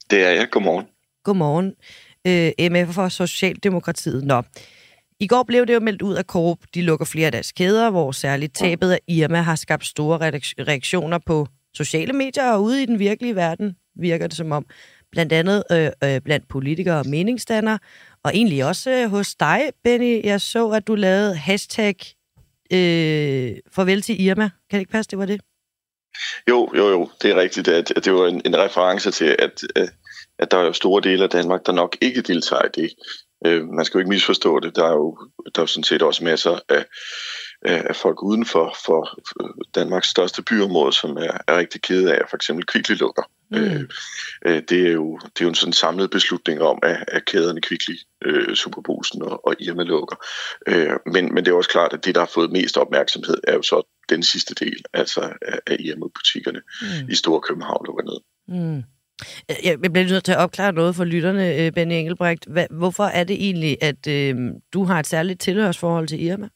[0.09, 0.47] Det er jeg.
[0.51, 0.85] Godmorgen.
[1.23, 1.73] Godmorgen.
[2.27, 4.23] Øh, MF for Socialdemokratiet.
[4.23, 4.43] Nå.
[5.19, 6.57] I går blev det jo meldt ud af Coop.
[6.73, 11.19] De lukker flere af deres kæder, hvor særligt tabet af Irma har skabt store reaktioner
[11.25, 14.65] på sociale medier og ude i den virkelige verden, virker det som om.
[15.11, 17.79] Blandt andet øh, øh, blandt politikere og meningsdannere,
[18.27, 20.25] og egentlig også øh, hos dig, Benny.
[20.25, 21.95] Jeg så, at du lavede hashtag
[22.71, 24.49] øh, farvel til Irma.
[24.69, 25.41] Kan det ikke passe, det var det?
[26.49, 27.09] Jo, jo, jo.
[27.21, 27.67] Det er rigtigt.
[27.67, 29.87] At, at det var en, en reference til, at, øh,
[30.39, 32.89] at der er store dele af Danmark, der nok ikke deltager i det.
[33.45, 34.75] Øh, man skal jo ikke misforstå det.
[34.75, 35.17] Der er jo,
[35.55, 36.85] der er sådan set også masser af,
[37.67, 39.19] af folk uden for, for
[39.75, 43.23] Danmarks største byområde, som er, er rigtig kede af, for eksempel Kvickly lukker.
[43.51, 43.57] Mm.
[43.57, 43.81] Øh,
[44.45, 47.61] øh, det, er jo, det er jo en sådan samlet beslutning om, at, at kæderne
[47.61, 50.15] Kvickly, øh, Superbrusen og, og Irma lukker.
[50.67, 53.53] Øh, men, men det er også klart, at det, der har fået mest opmærksomhed, er
[53.53, 57.09] jo så den sidste del, altså af, af Irma-butikkerne mm.
[57.09, 58.19] i Store København lukker ned.
[58.47, 58.83] Mm.
[59.63, 62.47] Jeg bliver nødt til at opklare noget for lytterne, øh, Benny Engelbrecht.
[62.71, 64.35] Hvorfor er det egentlig, at øh,
[64.73, 66.49] du har et særligt tilhørsforhold til Irma?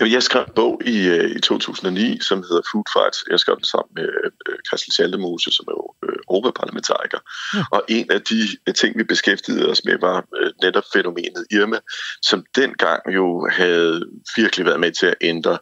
[0.00, 3.16] Jeg skrev en bog i, øh, i 2009, som hedder Food Fight.
[3.30, 4.08] Jeg skrev den sammen med
[4.46, 7.18] øh, Christel Schaldemose, som er øh, europaparlamentariker.
[7.54, 7.64] Ja.
[7.72, 10.24] Og en af de ting, vi beskæftigede os med, var
[10.62, 11.78] netop fænomenet Irma,
[12.22, 15.58] som dengang jo havde virkelig været med til at ændre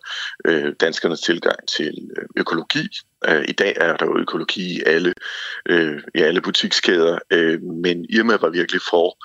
[0.47, 1.93] øh, danskernes tilgang til
[2.37, 2.89] økologi.
[3.49, 5.15] I dag er der jo økologi i alle,
[5.69, 9.17] øh, i alle butikskæder, øh, men Irma var virkelig for,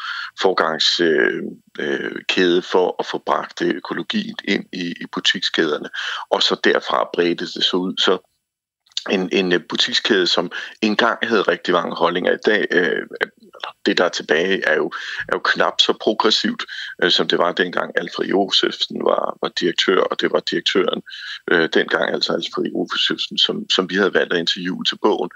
[0.41, 5.89] forgangskæde øh, for at få bragt økologien ind i, i butikskæderne,
[6.29, 7.97] og så derfra bredte det så ud.
[7.97, 8.32] Så
[9.11, 12.31] en, en øh, butikskæde, som engang havde rigtig mange holdninger.
[12.31, 13.07] I dag, øh,
[13.85, 14.91] det der er tilbage, er jo,
[15.27, 16.63] er jo knap så progressivt,
[17.03, 21.01] øh, som det var dengang Alfred Josefsen var, var direktør, og det var direktøren
[21.51, 25.29] øh, dengang, altså Alfred Josefsen, som, som vi havde valgt at interviewe til bogen,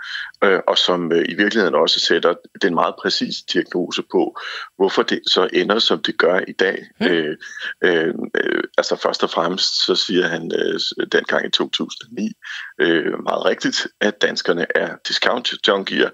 [0.44, 4.40] øh, og som øh, i virkeligheden også sætter den meget præcise diagnose på,
[4.78, 6.86] hvorfor det så ender, som det gør i dag.
[7.00, 7.08] Mm.
[7.08, 7.38] Øh,
[7.84, 8.14] øh,
[8.78, 10.80] altså først og fremmest, så siger han øh,
[11.12, 12.32] dengang i 2009
[12.82, 16.10] øh, meget rigtigt, at danskerne er discount junkier,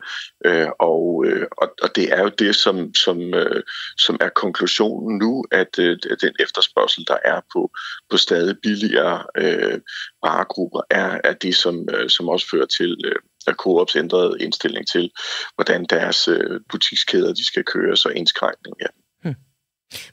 [0.46, 3.64] øh, og, øh, og, og det er jo det, som, som, øh,
[3.98, 7.72] som er konklusionen nu, at, øh, den efterspørgsel, der er på,
[8.10, 9.80] på stadig billigere øh,
[10.24, 13.16] varegrupper, er, er det, som, øh, som også fører til øh,
[13.48, 15.12] at Coops ændrede indstilling til,
[15.56, 18.90] hvordan deres øh, butikskæder de skal køre, så indskrænkning af
[19.24, 19.36] hmm.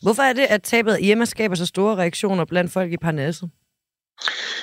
[0.03, 3.51] Hvorfor er det, at tabet af Irma skaber så store reaktioner blandt folk i Parnasset?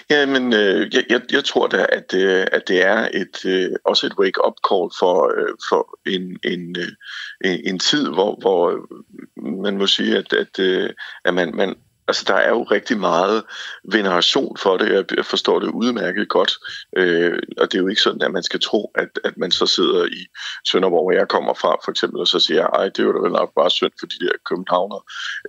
[0.09, 4.05] Jamen, øh, jeg, jeg, jeg tror da, at, øh, at det er et øh, også
[4.05, 6.75] et wake-up call for, øh, for en, en,
[7.45, 8.87] øh, en tid, hvor, hvor
[9.63, 10.89] man må sige, at, at, øh,
[11.25, 11.75] at man, man,
[12.07, 13.43] altså, der er jo rigtig meget
[13.91, 15.11] veneration for det.
[15.17, 16.53] Jeg forstår det udmærket godt.
[16.97, 19.65] Øh, og det er jo ikke sådan, at man skal tro, at, at man så
[19.65, 20.25] sidder i
[20.67, 23.19] Sønderborg, hvor jeg kommer fra, for eksempel, og så siger, ej, det er jo da
[23.19, 24.99] vel nok bare synd for de der københavner.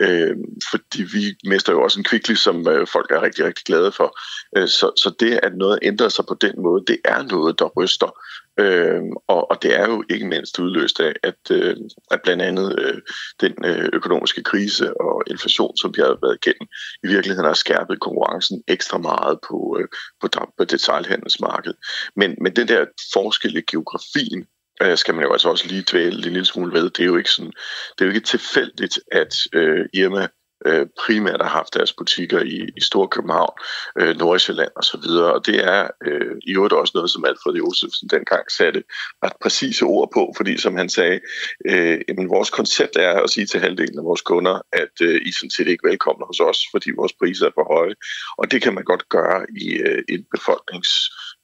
[0.00, 0.36] Øh,
[0.70, 4.18] fordi vi mister jo også en kvikli, som øh, folk er rigtig, rigtig glade for.
[4.56, 7.68] Øh, så, så det, at noget ændrer sig på den måde, det er noget, der
[7.76, 8.10] ryster.
[8.58, 11.76] Øh, og, og det er jo ikke mindst udløst af, at, øh,
[12.10, 13.00] at blandt andet øh,
[13.40, 16.68] den øh, økonomiske krise og inflation, som vi har været igennem,
[17.04, 19.88] i virkeligheden har skærpet konkurrencen ekstra meget på, øh,
[20.20, 21.76] på, på detaljhandelsmarkedet.
[22.16, 24.46] Men, men den der forskel i geografien,
[24.82, 26.90] øh, skal man jo altså også lige dvæle en lille smule ved.
[26.90, 27.52] Det er jo ikke, sådan,
[27.92, 30.28] det er jo ikke tilfældigt, at øh, Irma
[30.66, 33.54] Øh, primært har haft deres butikker i, i Storkøbenhavn,
[34.00, 35.32] øh, Nordsjælland og så videre.
[35.34, 38.82] Og det er øh, i øvrigt også noget, som Alfred Josefsen dengang satte
[39.24, 41.20] ret præcise ord på, fordi som han sagde,
[41.66, 45.32] øh, jamen, vores koncept er at sige til halvdelen af vores kunder, at øh, I
[45.32, 47.94] sådan set ikke er velkomne hos os, fordi vores priser er for høje.
[48.38, 50.90] Og det kan man godt gøre i øh, befolknings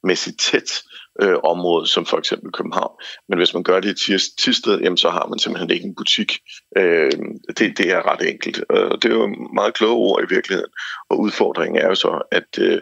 [0.05, 0.83] befolkningsmæssigt tæt
[1.21, 2.91] øh, område, som for eksempel København.
[3.29, 6.39] Men hvis man gør det i Tisted, jamen, så har man simpelthen ikke en butik.
[6.77, 7.11] Øh,
[7.57, 8.63] det, det er ret enkelt.
[8.71, 10.71] Øh, og det er jo meget kloge ord i virkeligheden.
[11.09, 12.81] Og udfordringen er jo så, at, øh,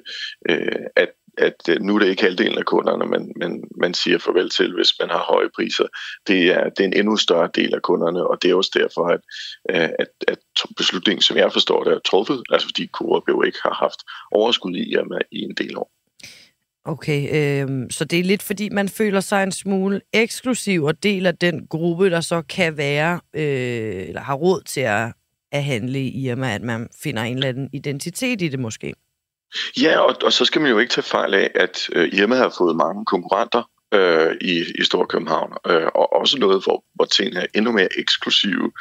[0.50, 4.18] øh at at øh, nu er det ikke halvdelen af kunderne, men, men man siger
[4.18, 5.88] farvel til, hvis man har høje priser.
[6.28, 9.06] Det er, det er en endnu større del af kunderne, og det er også derfor,
[9.08, 9.22] at,
[10.00, 10.40] at, at
[10.78, 14.00] beslutningen, som jeg forstår det, er truffet, altså fordi Coop jo ikke har haft
[14.32, 15.92] overskud i Irma i en del år.
[16.86, 21.26] Okay, øh, så det er lidt fordi, man føler sig en smule eksklusiv og del
[21.26, 25.14] af den gruppe, der så kan være, øh, eller har råd til at,
[25.52, 28.94] at handle i Irma, at man finder en eller anden identitet i det måske.
[29.82, 32.54] Ja, og, og så skal man jo ikke tage fejl af, at øh, Irma har
[32.58, 37.46] fået mange konkurrenter, øh, i, i Storkøbenhavn, øh, og også noget, hvor, hvor tingene er
[37.56, 38.72] endnu mere eksklusive,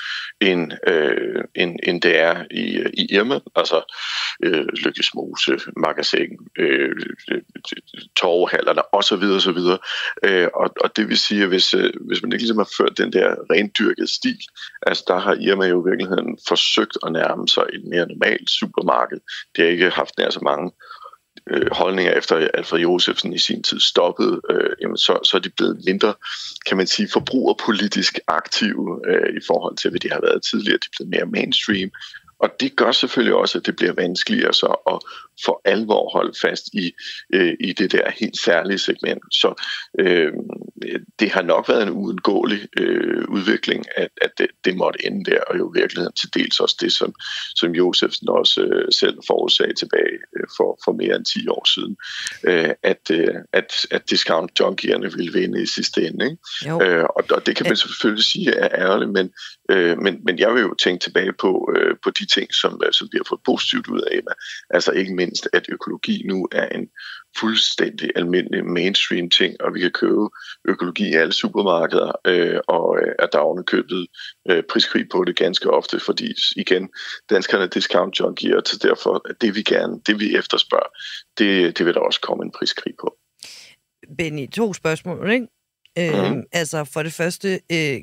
[0.40, 3.94] end, øh, end, end det er i, i Irma, altså
[4.42, 6.96] øh, Lykkesmose, Magasin, øh,
[8.16, 9.24] torvehallerne osv.
[9.38, 9.60] osv.
[10.24, 12.98] Øh, og, og det vil sige, at hvis, øh, hvis man ikke ligesom har ført
[12.98, 14.38] den der rendyrkede stil,
[14.86, 19.20] altså der har Irma jo i virkeligheden forsøgt at nærme sig et mere normalt supermarked.
[19.56, 20.72] Det har ikke haft nær så mange
[21.50, 25.50] øh, holdninger efter Alfred Josefsen i sin tid stoppede, øh, jamen så, så er de
[25.50, 26.14] blevet mindre,
[26.66, 30.78] kan man sige, forbrugerpolitisk aktive øh, i forhold til, hvad de har været tidligere.
[30.78, 31.90] De er blevet mere mainstream,
[32.42, 34.98] og det gør selvfølgelig også, at det bliver vanskeligere så at
[35.44, 36.92] for alvor holde fast i,
[37.34, 39.22] øh, i det der helt særlige segment.
[39.30, 39.62] Så
[39.98, 40.32] øh,
[41.18, 45.40] det har nok været en uundgåelig øh, udvikling, at, at det, det måtte ende der,
[45.40, 47.14] og jo i virkeligheden til dels også det, som,
[47.54, 51.96] som Josefsen også øh, selv forudsagde tilbage øh, for, for mere end 10 år siden,
[52.44, 56.24] øh, at, øh, at, at discount junkierne ville vinde i sidste ende.
[56.24, 56.38] Ikke?
[56.84, 59.30] Øh, og, og det kan man selvfølgelig sige er ærgerligt, men
[59.72, 63.08] Øh, men, men jeg vil jo tænke tilbage på, øh, på de ting, som, som
[63.12, 64.20] vi har fået positivt ud af.
[64.70, 66.88] Altså ikke mindst, at økologi nu er en
[67.38, 70.28] fuldstændig almindelig mainstream ting, og vi kan købe
[70.64, 74.06] økologi i alle supermarkeder, øh, og øh, at der er købet
[74.50, 76.88] øh, priskrig på det ganske ofte, fordi igen,
[77.30, 80.92] danskerne er discount junkier, så derfor det vi gerne, det vi efterspørger,
[81.38, 83.16] det, det vil der også komme en priskrig på.
[84.18, 85.46] Benny, to spørgsmål, ikke?
[85.98, 86.42] Øh, mm.
[86.52, 88.00] Altså for det første, øh,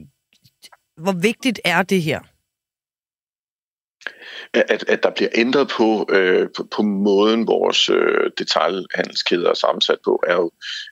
[1.00, 2.20] hvor vigtigt er det her?
[4.54, 9.98] at, at der bliver ændret på, øh, på, på måden, vores øh, detaljhandelskæder er sammensat
[10.06, 10.52] på, er jo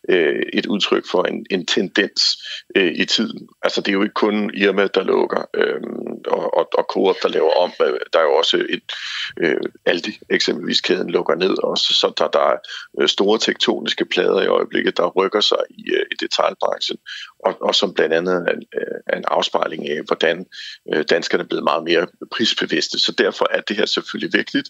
[0.09, 2.37] øh, et udtryk for en, en tendens
[2.75, 3.47] øh, i tiden.
[3.63, 5.81] Altså det er jo ikke kun Irma, der lukker, øh,
[6.27, 7.71] og, og, og Coop, der laver om.
[7.81, 8.91] Øh, der er jo også et
[9.39, 12.57] øh, Aldi, eksempelvis kæden, lukker ned også, så der, der er
[13.01, 16.97] øh, store tektoniske plader i øjeblikket, der rykker sig i, øh, i detaljbranchen,
[17.45, 20.45] og, og som blandt andet er en, øh, er en afspejling af, hvordan
[20.93, 22.99] øh, danskerne er blevet meget mere prisbevidste.
[22.99, 24.69] Så derfor er det her selvfølgelig vigtigt.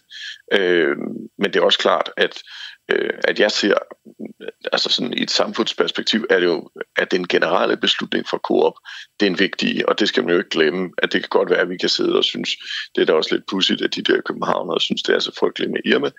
[0.52, 0.96] Øh,
[1.38, 2.42] men det er også klart, at
[2.92, 3.74] øh, at jeg ser,
[4.72, 8.72] altså sådan i et samfundsperspektiv, er det jo, at den generelle beslutning for Coop,
[9.20, 11.50] det er en vigtig, og det skal man jo ikke glemme, at det kan godt
[11.50, 12.50] være, at vi kan sidde og synes,
[12.94, 15.70] det er da også lidt pudsigt, at de der københavnere synes, det er så frygteligt
[15.70, 16.10] med Irma,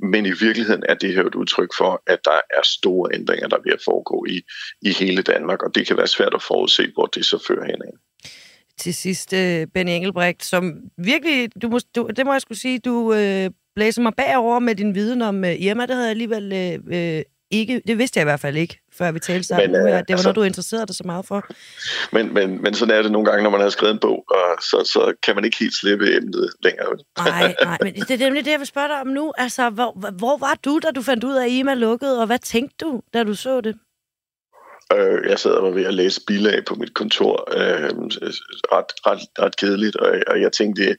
[0.00, 3.56] men i virkeligheden er det her et udtryk for, at der er store ændringer, der
[3.56, 4.42] er ved at foregå i,
[4.82, 7.82] i hele Danmark, og det kan være svært at forudse, hvor det så fører hen
[8.78, 12.78] til sidst, øh, Benny Engelbrecht, som virkelig, du må, du, det må jeg skulle sige,
[12.78, 15.82] du øh, blæser mig bagover med din viden om uh, Irma.
[15.86, 16.44] Det havde jeg alligevel
[16.86, 19.72] uh, ikke, det vidste jeg i hvert fald ikke, før vi talte sammen.
[19.72, 21.46] Men, uh, det var altså, noget, du interesserede dig så meget for.
[22.12, 24.62] Men, men, men sådan er det nogle gange, når man har skrevet en bog, og
[24.62, 26.86] så, så kan man ikke helt slippe emnet længere.
[27.18, 29.32] Nej, nej, men det er nemlig det, jeg vil spørge dig om nu.
[29.38, 32.38] Altså, hvor, hvor var du, da du fandt ud af, at Irma lukkede, og hvad
[32.38, 33.74] tænkte du, da du så det?
[34.96, 37.48] Øh, jeg sad og var ved at læse bilag på mit kontor.
[37.56, 37.90] Øh,
[38.72, 40.96] ret, ret, ret kedeligt, og, og jeg tænkte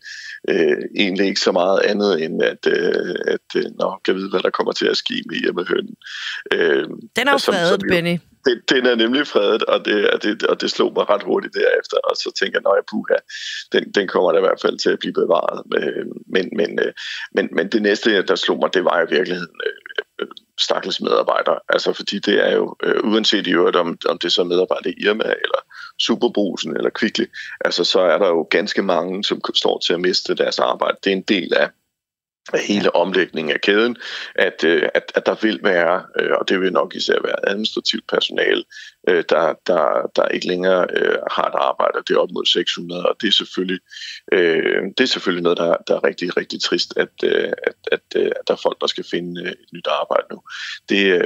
[0.50, 4.40] øh, egentlig ikke så meget andet end, at, øh, at øh, nå, kan vide, hvad
[4.40, 5.96] der kommer til at ske med hjemmehønnen.
[6.54, 8.18] Øh, den er jo fredet, Benny.
[8.46, 11.98] Den, den er nemlig fredet, og det, det, og det slog mig ret hurtigt derefter,
[11.98, 13.18] og så tænker jeg, nej, puha,
[13.74, 15.60] den, den kommer der i hvert fald til at blive bevaret.
[15.80, 16.94] Øh, men, men, øh,
[17.36, 19.56] men, men det næste, der slog mig, det var i virkeligheden
[20.60, 21.60] stakkels medarbejdere.
[21.70, 24.94] Altså fordi det er jo, øh, uanset i øvrigt, om, om det så er medarbejdere
[24.94, 25.62] i Irma, eller
[26.00, 27.26] Superbrusen, eller Kvickly,
[27.66, 30.98] altså så er der jo ganske mange, som står til at miste deres arbejde.
[31.04, 31.70] Det er en del af
[32.54, 33.98] af hele omlægningen af kæden,
[34.36, 38.08] at, øh, at, at der vil være, øh, og det vil nok især være administrativt
[38.08, 38.64] personale,
[39.10, 40.88] øh, der, der, der ikke længere
[41.32, 43.80] har et arbejde, og det er op mod 600, og det er selvfølgelig,
[44.98, 48.54] det er selvfølgelig noget, der, der er rigtig, rigtig trist, at, at, at, at der
[48.54, 50.42] er folk, der skal finde et nyt arbejde nu.
[50.90, 51.22] Det,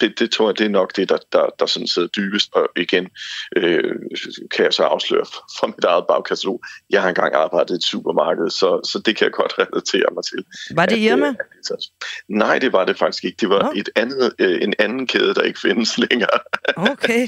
[0.00, 2.68] det, det tror jeg, det er nok det, der, der, der sådan sidder dybest, og
[2.76, 3.08] igen
[4.54, 5.26] kan jeg så afsløre
[5.58, 9.24] fra mit eget bagkatalog, jeg har engang arbejdet i et supermarked, så, så det kan
[9.24, 10.44] jeg godt relatere mig til.
[10.76, 11.34] Var det Irma?
[12.28, 13.36] Nej, det var det faktisk ikke.
[13.40, 13.76] Det var oh.
[13.76, 16.38] et andet, øh, en anden kæde, der ikke findes længere.
[16.76, 17.27] Okay.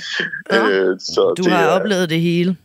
[0.53, 0.69] Ja.
[0.69, 2.57] øh, så du det, har oplevet det hele.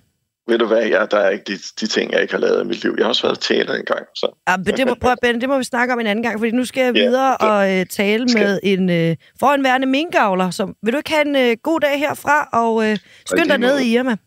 [0.48, 2.68] Ved du hvad, ja, der er ikke de, de ting, jeg ikke har lavet i
[2.68, 2.96] mit liv.
[2.98, 4.06] Jeg har også været taler en gang.
[4.16, 4.44] Så.
[4.48, 6.52] Ja, men det, må, prøv, ben, det må vi snakke om en anden gang, fordi
[6.52, 8.42] nu skal jeg videre ja, og uh, tale skal.
[8.42, 10.52] med en uh, foranværende minkavler.
[10.52, 12.96] Så vil du ikke have en uh, god dag herfra, og uh,
[13.26, 14.18] skynd dig ned i Irma?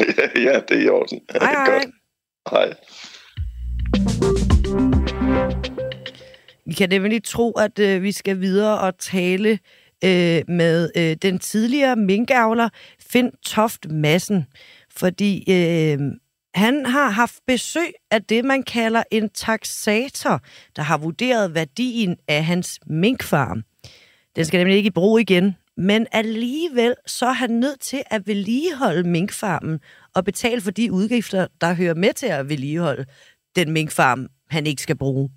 [0.46, 1.20] ja, det er i orden.
[1.40, 1.66] Hej, hej.
[1.66, 1.86] Godt.
[2.50, 2.74] Hej.
[6.66, 9.58] Vi kan nemlig tro, at øh, vi skal videre og tale
[10.04, 12.68] øh, med øh, den tidligere minkavler
[13.00, 14.46] Finn Toft Massen,
[14.90, 15.98] fordi øh,
[16.54, 20.40] han har haft besøg af det, man kalder en taxator,
[20.76, 23.62] der har vurderet værdien af hans minkfarm.
[24.36, 28.26] Den skal nemlig ikke i brug igen, men alligevel så er han nødt til at
[28.26, 29.80] vedligeholde minkfarmen
[30.14, 33.04] og betale for de udgifter, der hører med til at vedligeholde
[33.56, 35.30] den minkfarm, han ikke skal bruge.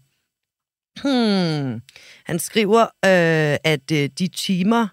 [1.01, 1.81] Hmm.
[2.25, 4.87] Han skriver, øh, at øh, de timer,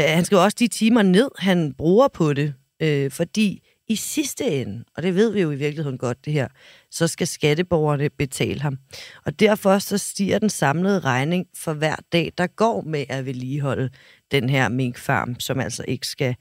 [0.00, 4.44] øh, han skriver også de timer ned, han bruger på det, øh, fordi i sidste
[4.44, 6.48] ende, og det ved vi jo i virkeligheden godt det her,
[6.90, 8.78] så skal skatteborgerne betale ham.
[9.26, 13.90] Og derfor så stiger den samlede regning for hver dag, der går med at vedligeholde
[14.30, 16.34] den her minkfarm, som altså ikke skal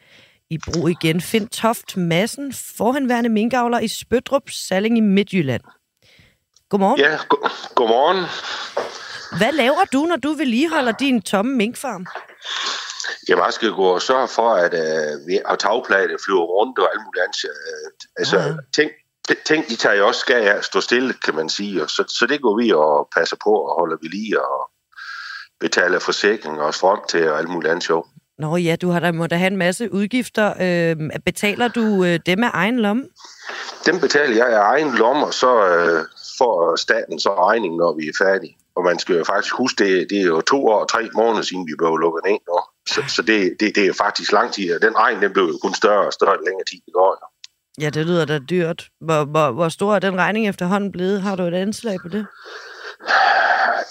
[0.49, 1.21] i brug igen.
[1.21, 5.61] Find Toft Massen, forhenværende minkavler i Spødrup, Salling i Midtjylland.
[6.71, 6.99] Godmorgen.
[6.99, 8.25] Ja, go- godmorgen.
[9.37, 12.05] Hvad laver du, når du vedligeholder din tomme minkfarm?
[13.27, 17.01] Jeg bare skal gå og sørge for, at uh, vi har flyver rundt og alt
[17.05, 17.43] muligt andet.
[17.43, 18.53] Uh, altså, ja.
[18.75, 18.91] ting,
[19.45, 21.83] ting, de tager jo også skal stå stille, kan man sige.
[21.83, 24.71] Og så, så det går vi og passer på og holder vi lige og
[25.59, 28.07] betaler forsikring og strøm til og alt muligt andet sjov.
[28.39, 30.53] Nå ja, du har da, må da have en masse udgifter.
[30.61, 33.03] Øh, betaler du øh, dem af egen lomme?
[33.85, 36.05] Dem betaler jeg af egen lomme, og så øh,
[36.41, 38.55] får staten så regningen, når vi er færdige.
[38.75, 41.41] Og man skal jo faktisk huske, det, det er jo to år og tre måneder
[41.41, 42.41] siden, vi blev lukket ind.
[42.49, 42.59] Nu.
[42.93, 45.57] Så, så det, det, det er faktisk lang tid, og den regning den blev jo
[45.63, 47.11] kun større og større, længere tid det går.
[47.81, 48.89] Ja, det lyder da dyrt.
[49.01, 51.21] Hvor, hvor, hvor stor er den regning efterhånden blevet?
[51.21, 52.25] Har du et anslag på det?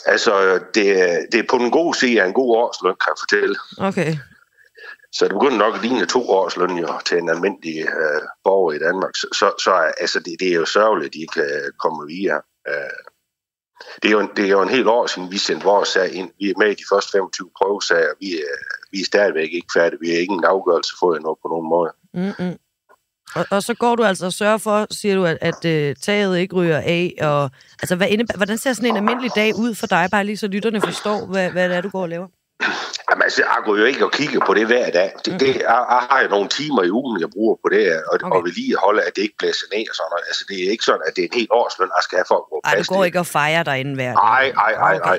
[0.07, 0.84] Altså, det,
[1.32, 3.57] det er på den gode side af en god årsløn, kan jeg fortælle.
[3.78, 4.16] Okay.
[5.12, 8.72] Så det begynder nok at ligne to års løn jo, til en almindelig øh, borger
[8.72, 9.16] i Danmark.
[9.16, 12.06] Så, så, så altså, det, det er jo sørgeligt, at de ikke øh, kan komme
[12.06, 12.36] via.
[12.68, 13.00] Øh,
[14.02, 16.12] det, er jo en, det er jo en hel år siden, vi sendte vores sag
[16.12, 16.30] ind.
[16.40, 18.12] Vi er med i de første 25 prøvesager.
[18.20, 18.56] Vi er,
[18.92, 20.00] vi er stadigvæk ikke færdige.
[20.00, 21.90] Vi har ikke en afgørelse fået endnu på nogen måde.
[22.14, 22.58] Mm-hmm.
[23.34, 26.38] Og, og så går du altså og sørger for, siger du, at, at øh, taget
[26.38, 27.14] ikke ryger af.
[27.20, 27.50] Og,
[27.82, 30.46] altså, hvad indebærer, hvordan ser sådan en almindelig dag ud for dig, bare lige så
[30.46, 32.26] lytterne forstår, hvad, hvad det er, du går og laver?
[33.11, 35.11] Jamen, altså, jeg går jo ikke og kigger på det hver dag.
[35.24, 38.18] Det, det, jeg, jeg har jo nogle timer i ugen, jeg bruger på det, og,
[38.22, 38.74] okay.
[38.74, 40.24] og holde, at det ikke blæser ned og sådan noget.
[40.30, 42.38] Altså, det er ikke sådan, at det er en helt årsløn, jeg skal have for
[42.42, 44.24] at gå Ej, du går ikke og fejrer dig inden hver dag?
[44.32, 45.18] Nej, nej, nej, nej,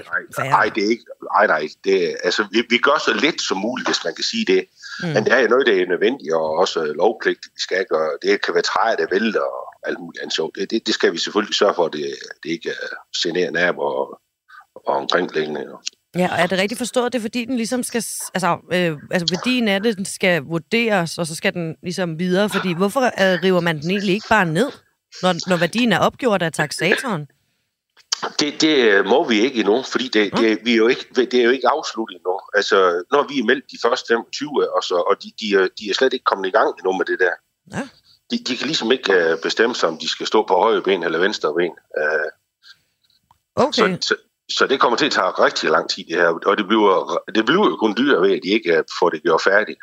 [0.58, 0.68] nej.
[0.76, 1.06] Det er ikke.
[1.36, 1.64] Nej, nej.
[1.86, 1.96] Det,
[2.28, 4.62] altså, vi, vi gør så lidt som muligt, hvis man kan sige det.
[5.04, 5.10] Mm.
[5.14, 8.10] Men det er jo noget, det er nødvendigt, og også lovpligtigt, vi skal gøre.
[8.22, 10.56] Det kan være træet, der vælter og alt muligt andet sjovt.
[10.56, 12.06] Det, det, det, skal vi selvfølgelig sørge for, at det,
[12.44, 12.72] det ikke
[13.24, 14.22] generer naboer og,
[14.76, 15.64] og omkringliggende.
[16.16, 18.04] Ja, og er det rigtigt forstået, det er fordi, den ligesom skal,
[18.34, 22.50] altså, øh, altså værdien af det, den skal vurderes, og så skal den ligesom videre,
[22.50, 24.72] fordi hvorfor øh, river man den egentlig ikke bare ned,
[25.22, 27.28] når, når værdien er opgjort af taxatoren?
[28.40, 31.44] Det, det må vi ikke endnu, fordi det, det, vi er jo ikke, det er
[31.44, 32.40] jo ikke afsluttet endnu.
[32.54, 35.90] Altså, når vi er meldt de første 25, og, så, og de, de, er, de
[35.90, 37.34] er slet ikke kommet i gang endnu med det der.
[37.78, 37.90] Ja.
[38.32, 41.04] De, de kan ligesom ikke uh, bestemme sig, om de skal stå på højre ben
[41.04, 41.72] eller venstre ben.
[42.02, 42.30] Uh,
[43.66, 43.98] okay.
[44.02, 44.16] Så, så,
[44.58, 46.28] så det kommer til at tage rigtig lang tid, det her.
[46.46, 49.42] Og det bliver, det bliver jo kun dyrere ved, at de ikke får det gjort
[49.42, 49.80] færdigt.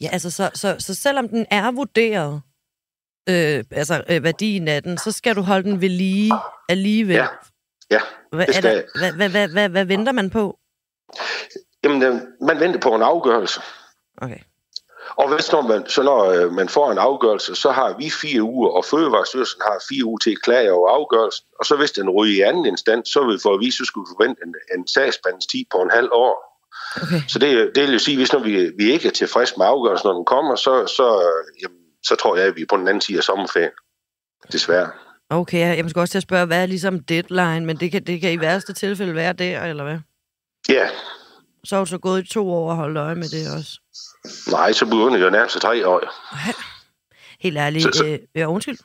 [0.00, 2.42] Ja, altså, så, så, så selvom den er vurderet,
[3.28, 6.32] øh, altså øh, værdien af den, så skal du holde den ved lige
[6.68, 7.16] alligevel.
[7.16, 7.26] Ja,
[7.90, 8.00] ja
[8.32, 10.58] hvad, det skal hvad, hvad, hvad, hvad, hvad venter man på?
[11.84, 13.60] Jamen, øh, man venter på en afgørelse.
[14.16, 14.38] Okay.
[15.16, 18.42] Og hvis når man, så når øh, man får en afgørelse, så har vi fire
[18.42, 21.44] uger, og Fødevarestyrelsen har fire uger til at klage over afgørelsen.
[21.58, 23.84] Og så hvis den ryger i anden instans, så vil vi for at vise, så
[23.84, 26.34] skulle vi forvente en, en sagsbehandlingstid på en halv år.
[27.02, 27.20] Okay.
[27.28, 30.06] Så det, det vil jo sige, hvis når vi, vi ikke er tilfredse med afgørelsen,
[30.08, 31.06] når den kommer, så, så,
[31.62, 33.76] jamen, så tror jeg, at vi er på den anden side af sommerferien.
[34.52, 34.90] Desværre.
[35.30, 38.20] Okay, jeg måske også til at spørge, hvad er ligesom deadline, men det kan, det
[38.20, 39.98] kan i værste tilfælde være der, eller hvad?
[40.68, 40.88] Ja.
[41.64, 43.81] Så har du så gået i to år og holdt øje med det også.
[44.50, 46.00] Nej, så begynder jeg nærmest tre år.
[47.40, 47.82] Helt ærligt.
[47.84, 48.78] Så- så- Øh, ja, undskyld.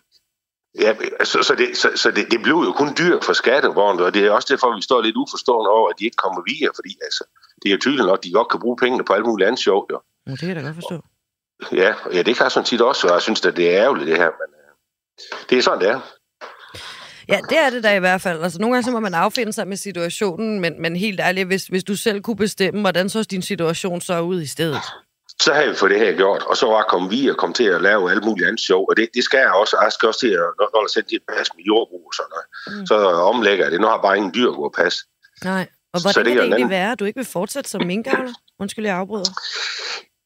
[0.80, 4.14] Ja, så, så, det, så, så det, det bliver jo kun dyrt for skatteborgerne, og
[4.14, 6.98] det er også derfor, vi står lidt uforstående over, at de ikke kommer videre, fordi
[7.02, 7.24] altså,
[7.64, 9.60] det er jo tydeligt nok, at de godt kan bruge pengene på alt muligt andet
[9.62, 9.92] sjovt.
[9.92, 10.00] Jo.
[10.28, 11.02] Ja, det kan jeg da godt forstå.
[11.72, 14.08] Ja, ja, det kan jeg sådan tit også, og jeg synes, at det er ærgerligt,
[14.08, 14.70] det her, men øh,
[15.50, 16.00] det er sådan, det er.
[17.30, 18.44] Ja, det er det da i hvert fald.
[18.44, 21.68] Altså, nogle gange så må man affinde sig med situationen, men, men helt ærligt, hvis,
[21.68, 24.82] hvis du selv kunne bestemme, hvordan så din situation så ud i stedet?
[25.42, 27.64] Så har vi fået det her gjort, og så var komme vi og komme til
[27.64, 29.78] at lave alt muligt andet sjov, og det, det skal jeg også.
[29.82, 32.30] Jeg skal også til at, når, når der sætter et pas med jordbrug og sådan
[32.36, 32.86] noget, mm.
[32.88, 32.96] så
[33.32, 33.82] omlægger jeg det.
[33.82, 35.00] Nu har jeg bare ingen dyr at gå og passe.
[35.44, 35.68] Nej.
[35.94, 37.70] Og Så hvordan det kan det en egentlig anden- være, at du ikke vil fortsætte
[37.70, 38.34] som minkavler?
[38.60, 39.32] Undskyld, jeg afbryder.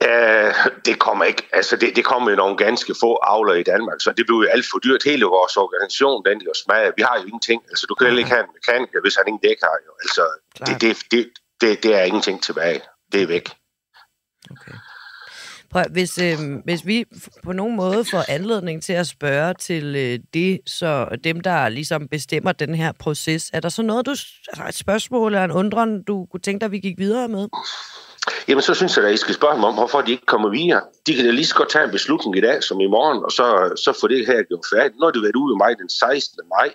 [0.09, 0.53] Uh,
[0.86, 1.43] det kommer ikke.
[1.53, 4.49] Altså, det, det kommer jo nogle ganske få avler i Danmark, så det bliver jo
[4.55, 5.03] alt for dyrt.
[5.03, 6.93] Hele vores organisation, den jo smadret.
[6.97, 7.64] Vi har jo ingenting.
[7.70, 9.76] Altså, du kan heller ikke have en mekaniker, hvis han ingen dæk har.
[9.88, 9.91] Jo.
[10.03, 10.24] Altså,
[10.68, 11.30] det, det, det,
[11.62, 12.82] det, det er ingenting tilbage.
[13.12, 13.49] Det er væk.
[14.51, 14.78] Okay.
[15.72, 17.05] Prøv, hvis, øh, hvis vi
[17.43, 22.07] på nogen måde får anledning til at spørge til øh, det, så dem, der ligesom
[22.07, 26.03] bestemmer den her proces, er der så noget, du, altså et spørgsmål eller en undren,
[26.03, 27.47] du kunne tænke dig, vi gik videre med?
[28.47, 30.82] Jamen, så synes jeg, at I skal spørge dem om, hvorfor de ikke kommer videre.
[31.07, 33.32] De kan da lige så godt tage en beslutning i dag, som i morgen, og
[33.32, 33.45] så,
[33.86, 34.99] så få det her gjort færdigt.
[34.99, 36.39] Nu har det været ude i mig den 16.
[36.49, 36.74] maj,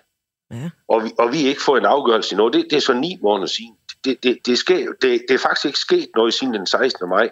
[0.50, 0.70] Ja.
[0.88, 2.48] og vi, og vi ikke får en afgørelse endnu.
[2.48, 3.74] Det, det er så ni måneder siden.
[4.04, 7.08] Det, det, det, sker, det, det er faktisk ikke sket noget siden den 16.
[7.08, 7.28] maj.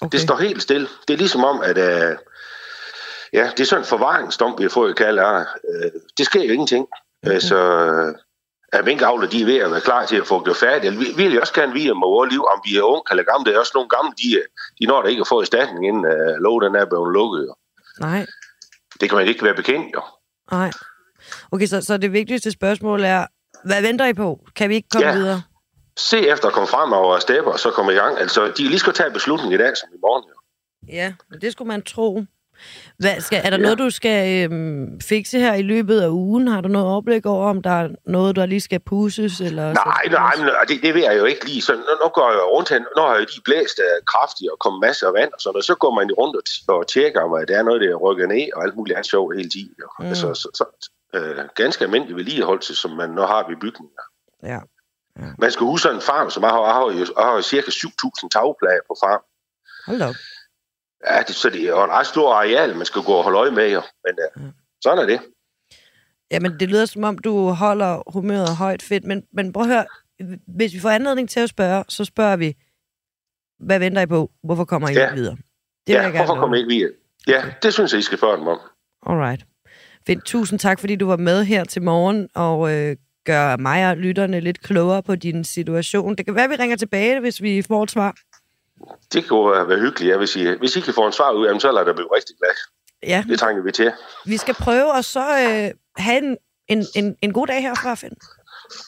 [0.00, 0.12] Okay.
[0.12, 0.88] Det står helt stille.
[1.08, 2.16] Det er ligesom om, at øh,
[3.32, 5.38] ja, det er sådan en forvaringsdom, vi har fået kalde her.
[5.38, 6.86] Øh, det sker jo ingenting.
[7.26, 7.40] Okay.
[7.40, 8.14] Så øh,
[8.72, 10.98] at minkavler, de er ved at være klar til at få det færdigt.
[11.00, 13.44] Vi, vi vil også gerne vide om vores liv, om vi er unge eller gamle.
[13.44, 14.42] Det er også nogle gamle, de, øh,
[14.80, 17.42] de når der ikke at få erstatning, inden øh, lov den er blevet lukket.
[17.48, 17.54] Jo.
[18.00, 18.26] Nej,
[19.00, 20.02] Det kan man ikke være bekendt, jo.
[20.52, 20.70] nej.
[21.52, 23.26] Okay, så, så det vigtigste spørgsmål er,
[23.64, 24.40] hvad venter I på?
[24.56, 25.14] Kan vi ikke komme Ja.
[25.14, 25.42] videre?
[26.00, 28.18] Se efter at komme frem over stepper, og så komme i gang.
[28.18, 30.24] Altså, de lige skal tage en beslutning i dag, som i morgen.
[30.28, 30.34] Jo.
[30.92, 32.24] Ja, det skulle man tro.
[32.98, 33.62] Hvad, skal, er der ja.
[33.62, 36.48] noget, du skal øhm, fikse her i løbet af ugen?
[36.48, 39.40] Har du noget overblik over, om der er noget, der lige skal pusses?
[39.40, 41.62] Eller nej, nej, men det, det ved jeg jo ikke lige.
[41.62, 44.58] Så nu, nu går jeg rundt her, nu har jeg lige blæst uh, kraftigt og
[44.58, 45.64] kommet masser af vand og sådan noget.
[45.64, 46.36] Så går man rundt
[46.68, 49.36] og, og tjekker, om der er noget, der rykker ned og alt muligt andet sjovt
[49.36, 49.74] hele tiden.
[49.98, 50.06] Mm.
[50.06, 50.64] Altså, så, så,
[51.16, 54.04] uh, ganske almindelig vedligeholdelse, som man nu har ved bygninger.
[54.42, 54.60] Ja.
[55.20, 55.32] Ja.
[55.38, 58.84] Man skal huske en farm, som jeg har, jeg har, jeg har cirka 7.000 tagplager
[58.88, 59.22] på farm.
[59.86, 60.14] Hold op.
[61.06, 63.38] Ja, det, så det er jo en ret stor areal, man skal gå og holde
[63.38, 63.82] øje med, jo.
[64.04, 64.50] Men uh, ja.
[64.82, 65.20] sådan er det.
[66.30, 69.86] Jamen, det lyder som om, du holder humøret højt fedt, men, men prøv at høre,
[70.46, 72.56] hvis vi får anledning til at spørge, så spørger vi,
[73.58, 74.30] hvad venter I på?
[74.42, 75.06] Hvorfor kommer I ja.
[75.06, 75.36] ikke videre?
[75.86, 76.92] Det ja, hvorfor kommer I ikke videre?
[77.26, 78.58] Ja, det synes jeg, I skal spørge dem om.
[79.06, 79.46] Alright.
[80.06, 80.24] Fint.
[80.24, 82.96] Tusind tak, fordi du var med her til morgen, og øh,
[83.32, 86.16] gør mig og lytterne lidt klogere på din situation.
[86.16, 88.14] Det kan være, at vi ringer tilbage, hvis vi får et svar.
[89.12, 90.16] Det kunne være hyggeligt, ja.
[90.16, 92.36] Hvis I, hvis I kan få en svar ud, jamen, så lader det blive rigtig
[92.38, 92.50] glad.
[93.02, 93.24] Ja.
[93.28, 93.92] Det trænger vi til.
[94.26, 96.36] Vi skal prøve at så øh, have en,
[96.68, 98.14] en, en, en god dag herfra, Finn.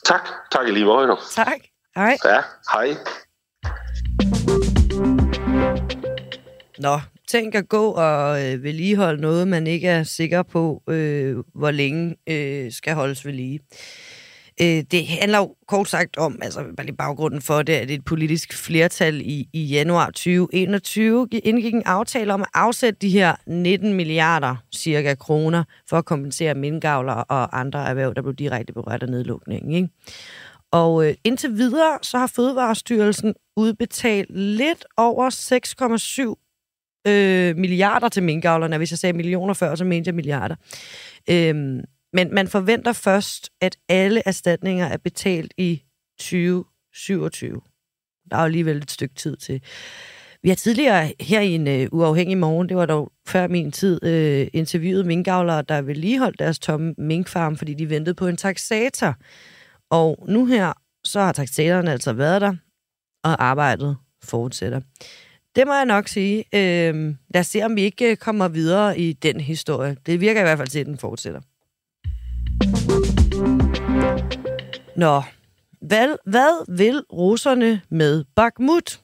[0.05, 0.29] Tak.
[0.53, 1.17] Tak i lige måde.
[1.35, 1.61] Tak.
[1.97, 2.17] Hej.
[2.25, 2.41] Ja,
[2.73, 2.97] hej.
[6.79, 11.71] Nå, tænk at gå og øh, vedligeholde noget, man ikke er sikker på, øh, hvor
[11.71, 13.61] længe øh, skal holdes ved lige.
[14.63, 18.05] Øh, det handler jo kort sagt om, altså bare lige baggrunden for det, at et
[18.05, 23.95] politisk flertal i, i januar 2021 indgik en aftale om at afsætte de her 19
[23.95, 29.09] milliarder cirka kroner for at kompensere minkavlere og andre erhverv, der blev direkte berørt af
[29.09, 29.73] nedlukningen.
[29.73, 29.89] Ikke?
[30.71, 35.31] Og øh, indtil videre, så har Fødevarestyrelsen udbetalt lidt over
[37.07, 38.79] 6,7 øh, milliarder til minkavlerne.
[38.79, 40.57] Hvis jeg sagde millioner før, så mente jeg milliarder.
[41.31, 41.81] Øhm,
[42.13, 45.83] men man forventer først, at alle erstatninger er betalt i
[46.19, 47.61] 2027.
[48.31, 49.63] Der er jo alligevel et stykke tid til.
[50.43, 54.05] Vi har tidligere her i en uh, uafhængig morgen, det var dog før min tid,
[54.05, 59.15] uh, interviewet minkavlere, der vedligeholdt deres tomme minkfarm, fordi de ventede på en taxator.
[59.91, 60.73] Og nu her,
[61.05, 62.57] så har taxatoren altså været der,
[63.25, 64.81] og arbejdet fortsætter.
[65.57, 66.39] Det må jeg nok sige.
[66.55, 69.97] Øh, lad os se, om vi ikke øh, kommer videre i den historie.
[70.07, 71.41] Det virker i hvert fald til, at den fortsætter.
[74.97, 75.23] Nå,
[75.81, 79.01] hvad, hvad vil russerne med Bakhmut?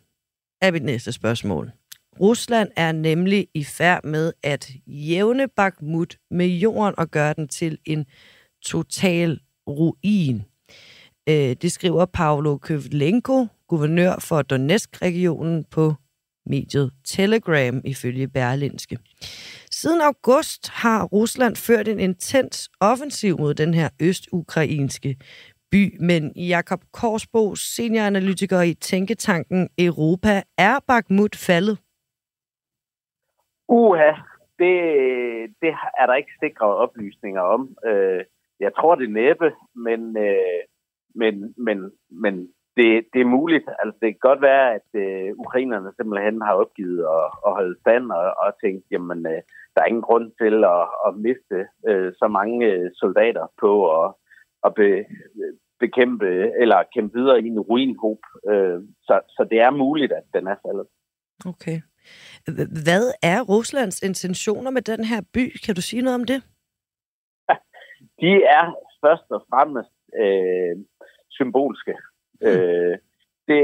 [0.62, 1.72] Er mit næste spørgsmål.
[2.20, 7.78] Rusland er nemlig i færd med at jævne Bakhmut med jorden og gøre den til
[7.84, 8.06] en
[8.64, 10.42] total ruin.
[11.28, 15.94] Øh, det skriver Pavlo Køvlenko, guvernør for Donetsk-regionen på
[16.48, 18.98] mediet Telegram ifølge Berlinske.
[19.70, 25.16] Siden august har Rusland ført en intens offensiv mod den her østukrainske
[25.70, 31.78] by, men Jakob Korsbo, senioranalytiker i Tænketanken Europa, er Bakhmut faldet?
[33.68, 34.12] Uha,
[34.58, 34.74] det,
[35.62, 37.76] det er der ikke sikre oplysninger om.
[37.86, 38.24] Øh,
[38.60, 40.60] jeg tror det næppe, men, øh,
[41.14, 42.48] men, men, men
[42.78, 43.66] det, det er muligt.
[43.80, 48.04] Altså, det kan godt være, at øh, ukrainerne simpelthen har opgivet at, at holde stand
[48.20, 49.40] og, og tænkt, jamen, øh,
[49.74, 51.58] der er ingen grund til at, at miste
[51.88, 54.06] øh, så mange øh, soldater på at,
[54.66, 54.90] at be,
[55.84, 56.30] bekæmpe
[56.62, 58.22] eller kæmpe videre i en ruinhob.
[58.50, 60.86] Øh, så, så det er muligt, at den er faldet.
[61.46, 61.78] Okay.
[62.84, 65.44] Hvad er Ruslands intentioner med den her by?
[65.64, 66.40] Kan du sige noget om det?
[68.22, 68.64] De er
[69.04, 70.74] først og fremmest øh,
[71.30, 71.94] symbolske.
[72.42, 72.94] Øh,
[73.48, 73.60] det,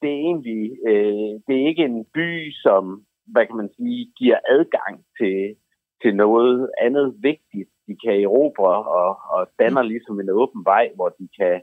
[0.00, 4.38] det er egentlig øh, det er ikke en by, som hvad kan man sige, giver
[4.48, 5.56] adgang til,
[6.02, 11.08] til noget andet vigtigt, de kan erobre og, og danner ligesom en åben vej, hvor
[11.18, 11.60] de kan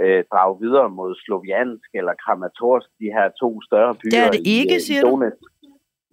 [0.00, 4.10] øh, drage videre mod Sloviansk eller Kramatorsk, de her to større byer.
[4.10, 5.30] Det er det ikke, i, siger du?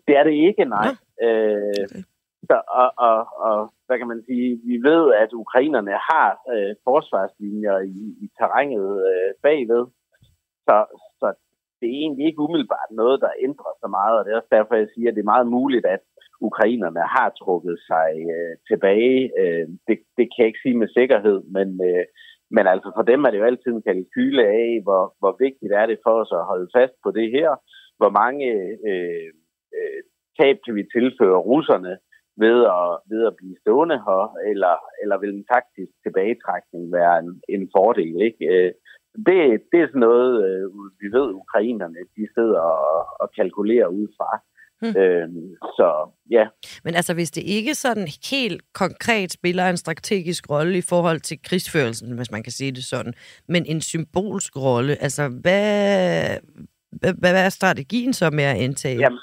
[0.08, 0.88] Det er det ikke, nej.
[1.22, 1.28] Ja.
[1.28, 2.02] Øh, okay.
[2.48, 7.78] så, og, og, og hvad kan man sige, vi ved, at ukrainerne har øh, forsvarslinjer
[7.80, 9.84] i, i terrænet øh, bagved,
[10.68, 10.78] så,
[11.20, 11.28] så
[11.80, 14.76] det er egentlig ikke umiddelbart noget, der ændrer så meget, og det er også derfor,
[14.76, 16.04] jeg siger, at det er meget muligt, at
[16.50, 19.20] ukrainerne har trukket sig øh, tilbage.
[19.42, 22.06] Øh, det, det kan jeg ikke sige med sikkerhed, men, øh,
[22.56, 25.86] men altså for dem er det jo altid en kalkyle af, hvor, hvor vigtigt er
[25.86, 27.50] det for os at holde fast på det her,
[28.00, 28.46] hvor mange
[28.90, 29.30] øh,
[29.78, 30.00] øh,
[30.40, 31.94] tab kan vi tilføre russerne,
[32.38, 37.42] ved at, ved at blive stående her, eller, eller vil en taktisk tilbagetrækning være en,
[37.50, 38.22] en fordel.
[38.28, 38.46] Ikke?
[38.54, 38.72] Øh,
[39.28, 39.38] det,
[39.72, 40.66] det er sådan noget, øh,
[41.02, 44.32] vi ved, ukrainerne de sidder og, og kalkulerer ud fra.
[44.82, 45.02] Hmm.
[45.02, 45.88] Øhm, så
[46.32, 46.48] ja.
[46.84, 51.42] Men altså, hvis det ikke sådan helt konkret spiller en strategisk rolle i forhold til
[51.44, 53.14] krigsførelsen, hvis man kan sige det sådan,
[53.48, 56.38] men en symbolsk rolle, altså hvad,
[56.92, 59.00] hvad, hvad er strategien så med at indtage?
[59.00, 59.20] Jamen,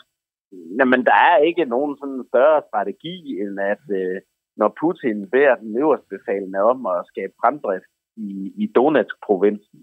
[0.78, 4.20] jamen, der er ikke nogen sådan større strategi, end at øh,
[4.56, 9.80] når Putin beder den øverste befalende om at skabe fremdrift i, i Donetsk-provinsen,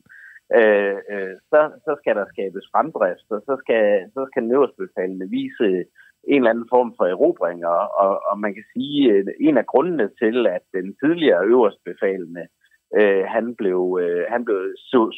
[0.59, 3.83] øh, øh, så, så skal der skabes fremdrift, og så skal,
[4.15, 5.67] så skal den øverste befalende vise
[6.33, 9.65] en eller anden form for erobring, og, og, og man kan sige, at en af
[9.65, 12.47] grundene til, at den tidligere øverste befalende
[12.95, 14.59] øh, han blev, øh, han blev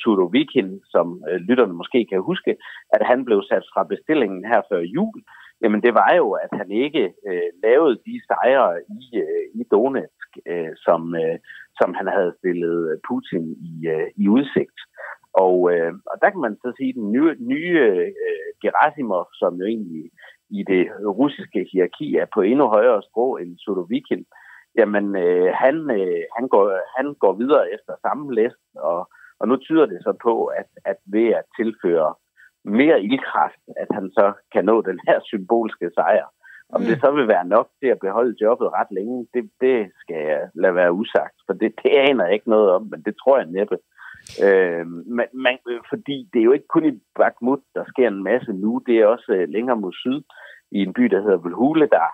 [0.01, 2.57] Sudovikin, som øh, lytterne måske kan huske,
[2.93, 5.21] at han blev sat fra bestillingen her før jul.
[5.61, 10.29] Jamen det var jo, at han ikke øh, lavede de sejre i, øh, i Donetsk,
[10.47, 11.37] øh, som, øh,
[11.79, 14.79] som han havde stillet Putin i, øh, i udsigt.
[15.33, 17.79] Og, øh, og der kan man så sige, at den nye, nye
[18.27, 20.11] øh, Gerasimov, som jo egentlig
[20.49, 20.83] i det
[21.19, 24.38] russiske hierarki er på endnu højere sprog end Sudovikin, øh,
[24.77, 26.65] jamen øh, han, øh, han, går,
[26.97, 29.09] han går videre efter samme læst, og,
[29.39, 32.13] og nu tyder det så på, at, at ved at tilføre
[32.65, 36.27] mere ildkraft, at han så kan nå den her symbolske sejr.
[36.73, 36.99] Om det mm.
[36.99, 40.75] så vil være nok til at beholde jobbet ret længe, det, det skal jeg lade
[40.75, 43.77] være usagt, for det, det aner jeg ikke noget om, men det tror jeg næppe.
[44.45, 45.57] Øh, men, man,
[45.89, 49.05] fordi det er jo ikke kun i Bakhmut, der sker en masse nu, det er
[49.05, 50.21] også øh, længere mod syd,
[50.71, 52.05] i en by, der hedder Velhule, der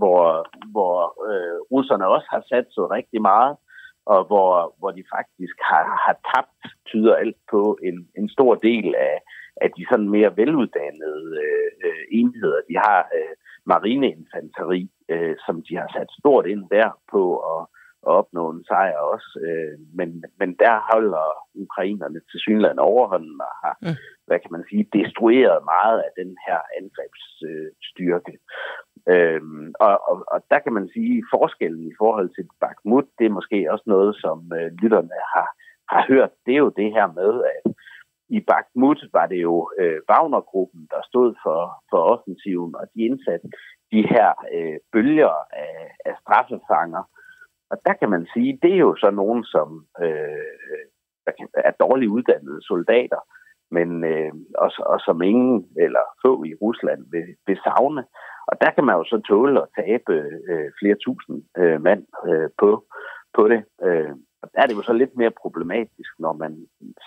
[0.00, 0.22] hvor,
[0.74, 0.96] hvor
[1.30, 3.56] øh, russerne også har sat så rigtig meget,
[4.12, 8.94] og hvor, hvor de faktisk har, har tabt, tyder alt på, en, en stor del
[8.94, 9.16] af,
[9.62, 12.60] af de sådan mere veluddannede øh, øh enheder.
[12.68, 13.34] De har øh,
[13.66, 17.22] marineinfanteri, øh, som de har sat stort ind der på
[17.52, 17.62] at,
[18.06, 19.30] at opnå en sejr også.
[19.46, 23.96] Øh, men, men der holder ukrainerne til synligheden overhånden og har, mm
[24.26, 28.34] hvad kan man sige, destrueret meget af den her angrebsstyrke.
[29.14, 33.26] Øhm, og, og, og der kan man sige, at forskellen i forhold til Bakhmut, det
[33.26, 35.48] er måske også noget, som øh, lytterne har,
[35.92, 36.32] har hørt.
[36.46, 37.72] Det er jo det her med, at
[38.28, 41.60] i Bakhmut var det jo øh, Wagner-gruppen, der stod for,
[41.90, 43.48] for offensiven, og de indsatte
[43.92, 47.02] de her øh, bølger af, af straffefanger.
[47.70, 50.86] Og der kan man sige, det er jo så nogen, som øh, øh
[51.54, 53.20] er dårligt uddannede soldater,
[53.70, 58.04] men øh, og, og som ingen eller få i Rusland vil, vil savne.
[58.50, 60.12] Og der kan man jo så tåle at tabe
[60.50, 62.84] øh, flere tusind øh, mand øh, på,
[63.36, 63.60] på det.
[63.86, 64.12] Øh,
[64.42, 66.52] og der er det jo så lidt mere problematisk, når man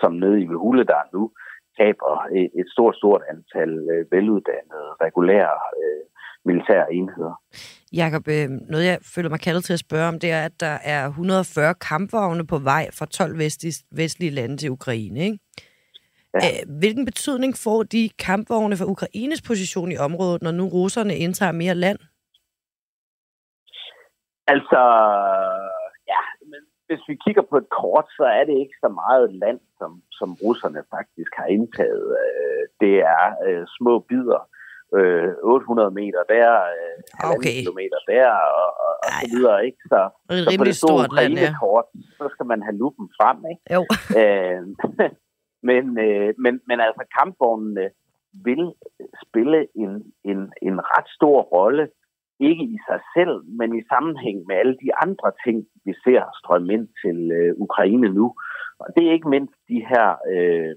[0.01, 1.31] som nede i Huledar nu
[1.79, 6.03] taber et, et stort, stort antal øh, veluddannede, regulære øh,
[6.45, 7.33] militære enheder.
[7.93, 10.77] Jakob, øh, noget jeg føler mig kaldet til at spørge om, det er, at der
[10.83, 15.37] er 140 kampvogne på vej fra 12 vestlige, vestlige lande til Ukraine, ikke?
[16.33, 16.39] Ja.
[16.79, 21.75] Hvilken betydning får de kampvogne for Ukraines position i området, når nu russerne indtager mere
[21.75, 21.99] land?
[24.53, 24.81] Altså,
[26.11, 26.21] ja,
[26.51, 29.91] men hvis vi kigger på et kort, så er det ikke så meget land, som,
[30.11, 32.05] som russerne faktisk har indtaget.
[32.23, 34.41] Øh, det er øh, små bidder.
[35.43, 36.97] 800 meter der, øh,
[37.35, 37.55] okay.
[37.59, 39.81] kilometer der, og, og, og så videre, ikke?
[39.91, 39.99] Så,
[40.45, 41.53] så på det store stort land, ja.
[41.59, 41.85] kort,
[42.17, 43.63] så skal man have lupen frem, ikke?
[43.75, 43.81] Jo.
[44.19, 44.61] Øh,
[45.63, 47.89] men, øh, men, men altså kampvognene
[48.45, 48.73] vil
[49.25, 51.89] spille en, en, en ret stor rolle,
[52.39, 56.73] ikke i sig selv, men i sammenhæng med alle de andre ting, vi ser strømme
[56.73, 58.35] ind til øh, Ukraine nu.
[58.79, 60.75] Og det er ikke mindst de her øh,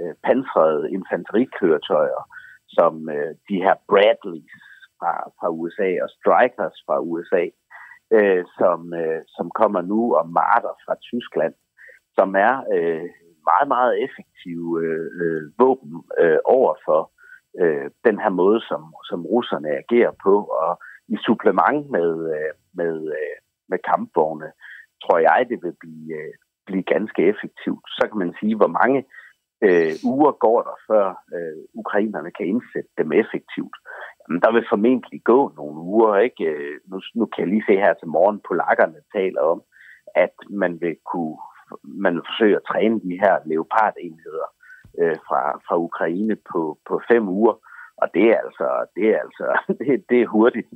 [0.00, 2.22] øh pansrede infanterikøretøjer,
[2.68, 4.56] som øh, de her Bradleys
[4.98, 7.44] fra, fra USA og Strikers fra USA,
[8.16, 11.54] øh, som, øh, som kommer nu, og Marter fra Tyskland,
[12.16, 13.10] som er øh,
[13.50, 15.92] meget, meget effektive øh, øh, våben
[16.22, 17.00] øh, over for
[17.60, 20.34] øh, den her måde, som, som russerne agerer på.
[20.44, 20.72] Og
[21.08, 23.36] i supplement med, øh, med, øh,
[23.68, 24.48] med kampvogne,
[25.02, 26.34] tror jeg, det vil blive, øh,
[26.66, 27.84] blive ganske effektivt.
[27.96, 29.00] Så kan man sige, hvor mange
[29.66, 33.76] øh, uger går der, før øh, ukrainerne kan indsætte dem effektivt.
[34.22, 36.16] Jamen, der vil formentlig gå nogle uger.
[36.16, 36.44] Ikke?
[36.44, 39.62] Øh, nu, nu kan jeg lige se her til morgen, polakkerne taler om,
[40.14, 41.36] at man vil kunne
[41.84, 44.48] man forsøger at træne de her leopardenheder
[44.98, 47.54] øh, fra, fra Ukraine på, på fem uger.
[47.96, 49.46] Og det er altså, det er altså,
[49.78, 50.68] det, det er hurtigt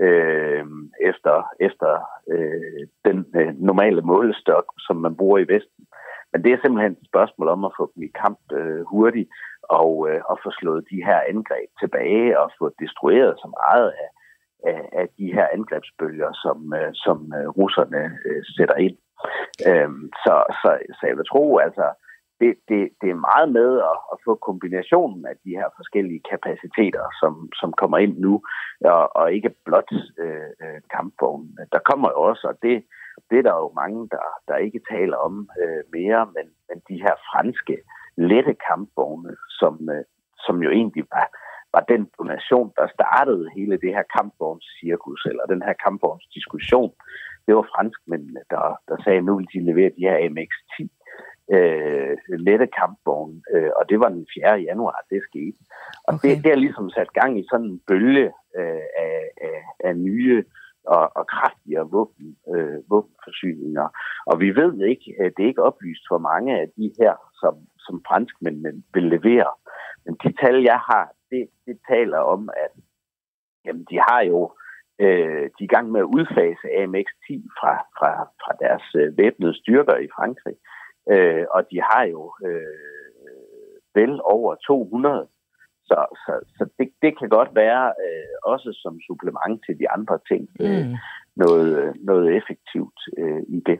[0.00, 0.64] øh,
[1.00, 1.90] efter, efter
[2.32, 5.84] øh, den øh, normale målestok, som man bruger i Vesten.
[6.32, 9.28] Men det er simpelthen et spørgsmål om at få dem i kamp øh, hurtigt
[9.62, 14.08] og, øh, og få slået de her angreb tilbage og få destrueret så meget af,
[14.70, 18.96] af, af de her angrebsbølger, som, øh, som øh, russerne øh, sætter ind.
[19.68, 21.86] Øhm, så, så, så jeg vil tro, altså,
[22.40, 27.04] det, det, det er meget med at, at få kombinationen af de her forskellige kapaciteter,
[27.20, 28.42] som, som kommer ind nu,
[28.84, 29.90] og, og ikke blot
[30.24, 31.58] øh, øh, kampvognen.
[31.72, 32.84] Der kommer jo også, og det,
[33.30, 37.02] det er der jo mange, der, der ikke taler om øh, mere, men, men de
[37.04, 37.76] her franske
[38.16, 40.04] lette kampvogne, som, øh,
[40.46, 41.26] som jo egentlig var,
[41.74, 46.92] var den donation, der startede hele det her kampvognscirkus, eller den her kampvognsdiskussion.
[47.46, 50.88] Det var franskmændene, der, der sagde, at nu vil de levere de her MX-10
[51.56, 54.60] øh, lette kampvogne, øh, og det var den 4.
[54.68, 55.58] januar, det skete.
[56.04, 56.28] Og okay.
[56.28, 58.26] det, det er ligesom sat gang i sådan en bølge
[58.58, 60.44] øh, af, af, af nye
[60.86, 63.88] og, og kraftigere våben, øh, våbenforsyninger.
[64.26, 67.54] Og vi ved ikke, at det er ikke oplyst for mange af de her, som,
[67.78, 69.50] som franskmændene vil levere.
[70.04, 72.72] Men de tal, jeg har, det, det taler om, at
[73.64, 74.52] jamen, de har jo
[75.00, 77.28] øh, de er i gang med at udfase AMX-10
[77.58, 78.10] fra, fra,
[78.42, 80.56] fra deres øh, væbnede styrker i Frankrig.
[81.12, 83.44] Øh, og de har jo øh,
[83.94, 85.28] vel over 200
[85.90, 90.18] så, så, så det, det kan godt være øh, også som supplement til de andre
[90.30, 90.94] ting øh, mm.
[91.36, 93.78] noget, noget effektivt øh, i det.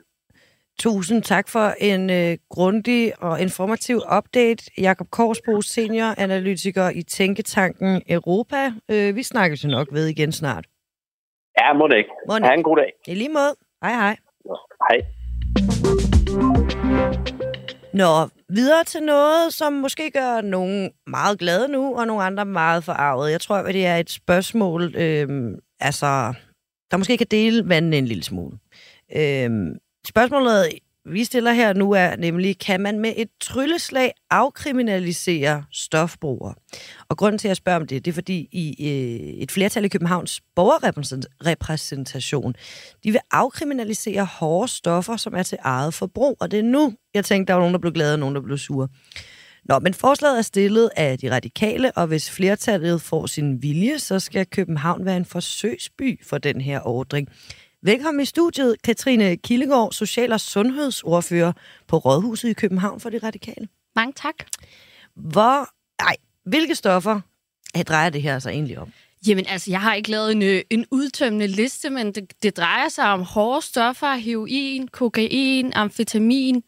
[0.79, 4.63] Tusind tak for en øh, grundig og informativ update.
[4.79, 8.73] Jakob Korsbo, senior analytiker i Tænketanken Europa.
[8.91, 10.65] Øh, vi snakkes jo nok ved igen snart.
[11.61, 12.11] Ja, må det ikke.
[12.29, 12.47] Må det.
[12.47, 12.93] Ha' en god dag.
[13.07, 13.55] I lige måde.
[13.83, 14.17] Hej hej.
[14.89, 14.99] Hej.
[17.93, 22.85] Nå, videre til noget, som måske gør nogen meget glade nu, og nogle andre meget
[22.85, 23.31] forarvet.
[23.31, 25.51] Jeg tror, at det er et spørgsmål, øh,
[25.81, 26.35] altså,
[26.91, 28.59] der måske kan dele vandet en lille smule.
[29.17, 29.51] Øh,
[30.07, 30.67] spørgsmålet
[31.07, 36.55] vi stiller her nu er nemlig, kan man med et trylleslag afkriminalisere stofbrugere?
[37.09, 39.85] Og grunden til, at jeg spørger om det, det er fordi i øh, et flertal
[39.85, 42.55] i Københavns borgerrepræsentation,
[43.05, 46.37] de vil afkriminalisere hårde stoffer, som er til eget forbrug.
[46.41, 48.41] Og det er nu, jeg tænkte, der var nogen, der blev glade, og nogen, der
[48.41, 48.89] blev sure.
[49.65, 54.21] Nå, men forslaget er stillet af de radikale, og hvis flertallet får sin vilje, så
[54.21, 57.29] skal København være en forsøgsby for den her ordring.
[57.87, 61.53] Velkommen i studiet, Katrine Kildegård, social- og sundhedsordfører
[61.87, 63.69] på Rådhuset i København for de radikale.
[63.97, 64.35] Mange tak.
[65.15, 65.69] Hvor,
[65.99, 67.21] ej, hvilke stoffer
[67.87, 68.93] drejer det her så egentlig om?
[69.27, 72.89] Jamen altså, jeg har ikke lavet en, øh, en udtømmende liste, men det, det drejer
[72.89, 76.63] sig om hårde stoffer, heroin, kokain, amfetamin,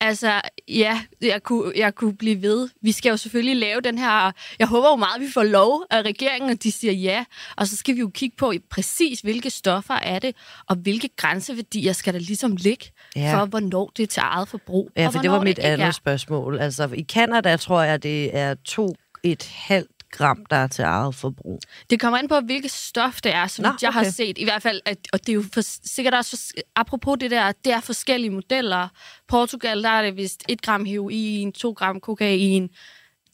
[0.00, 2.68] Altså, ja, jeg kunne, jeg kunne blive ved.
[2.82, 4.32] Vi skal jo selvfølgelig lave den her...
[4.58, 7.24] Jeg håber jo meget, at vi får lov af regeringen, at de siger ja.
[7.56, 10.36] Og så skal vi jo kigge på præcis, hvilke stoffer er det,
[10.68, 12.84] og hvilke grænseværdier skal der ligesom ligge,
[13.16, 13.38] ja.
[13.38, 14.90] for hvornår det er til eget forbrug.
[14.96, 15.90] Ja, for det var mit det andet er.
[15.90, 16.58] spørgsmål.
[16.58, 21.14] Altså, i Kanada tror jeg, det er to et halvt gram, der er til eget
[21.14, 21.60] forbrug?
[21.90, 23.98] Det kommer an på, hvilket stof det er, som Nå, jeg okay.
[23.98, 24.38] har set.
[24.38, 27.52] I hvert fald, at, og det er jo for, sikkert også, for, apropos det der,
[27.64, 28.88] det er forskellige modeller.
[29.28, 32.68] Portugal, der er det vist 1 gram heroin, 2 gram kokain,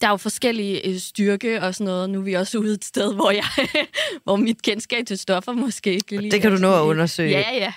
[0.01, 2.11] der er jo forskellige øh, styrke og sådan noget.
[2.11, 3.45] Nu er vi også ude et sted, hvor, jeg,
[4.25, 6.31] hvor mit kendskab til stoffer måske ikke lige...
[6.31, 7.31] Det kan du nå at undersøge.
[7.31, 7.73] Ja, ja.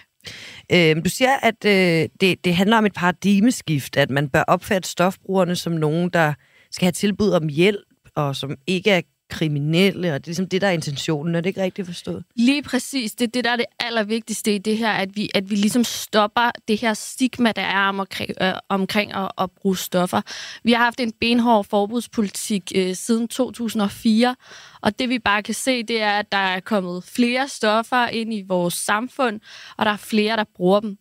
[0.72, 4.90] Øhm, du siger, at øh, det, det handler om et paradigmeskift, at man bør opfatte
[4.90, 6.34] stofbrugerne som nogen, der
[6.72, 7.86] skal have tilbud om hjælp
[8.18, 11.36] og som ikke er kriminelle, og det er ligesom det, der er intentionen.
[11.36, 12.24] Er det ikke rigtigt forstået?
[12.36, 13.12] Lige præcis.
[13.12, 15.84] Det er det, der er det allervigtigste i det her, at vi, at vi ligesom
[15.84, 20.22] stopper det her stigma, der er omkring, øh, omkring at, at bruge stoffer.
[20.64, 24.36] Vi har haft en benhård forbudspolitik øh, siden 2004,
[24.82, 28.34] og det vi bare kan se, det er, at der er kommet flere stoffer ind
[28.34, 29.40] i vores samfund,
[29.78, 30.98] og der er flere, der bruger dem.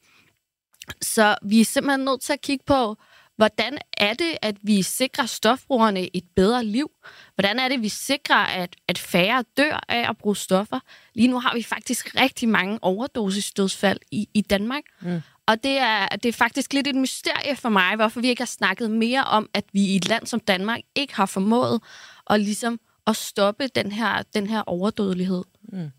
[1.03, 2.97] Så vi er simpelthen nødt til at kigge på,
[3.37, 6.91] Hvordan er det, at vi sikrer stofbrugerne et bedre liv?
[7.35, 10.81] Hvordan er det, at vi sikrer, at, at færre dør af at bruge stoffer?
[11.15, 14.83] Lige nu har vi faktisk rigtig mange overdosisdødsfald i, i Danmark.
[15.01, 15.23] Mm.
[15.47, 18.47] Og det er, det er faktisk lidt et mysterie for mig, hvorfor vi ikke har
[18.47, 21.83] snakket mere om, at vi i et land som Danmark ikke har formået
[22.31, 25.45] at, ligesom, at stoppe den her, den her overdødelighed.
[25.63, 25.91] Mm.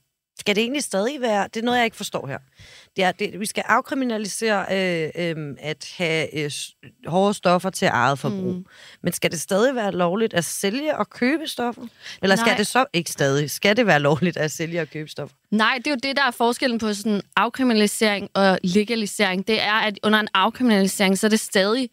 [0.48, 1.48] Skal det egentlig stadig være...
[1.54, 2.38] Det er noget, jeg ikke forstår her.
[2.96, 6.52] Det er, det, vi skal afkriminalisere øh, øh, at have øh,
[7.08, 8.54] hårde stoffer til eget forbrug.
[8.54, 8.66] Mm.
[9.04, 11.82] Men skal det stadig være lovligt at sælge og købe stoffer?
[12.22, 12.46] Eller Nej.
[12.46, 13.52] skal det så ikke stadig?
[13.52, 15.36] Skal det være lovligt at sælge og købe stoffer?
[15.52, 19.48] Nej, det er jo det, der er forskellen på sådan afkriminalisering og legalisering.
[19.48, 21.90] Det er, at under en afkriminalisering, så er det stadig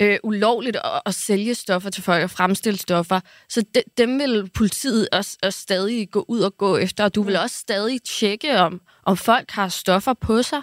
[0.00, 3.20] øh, ulovligt at, at sælge stoffer til folk og fremstille stoffer.
[3.48, 7.22] Så de, dem vil politiet også, også stadig gå ud og gå efter, og du
[7.22, 10.62] vil også stadig tjekke, om, om folk har stoffer på sig.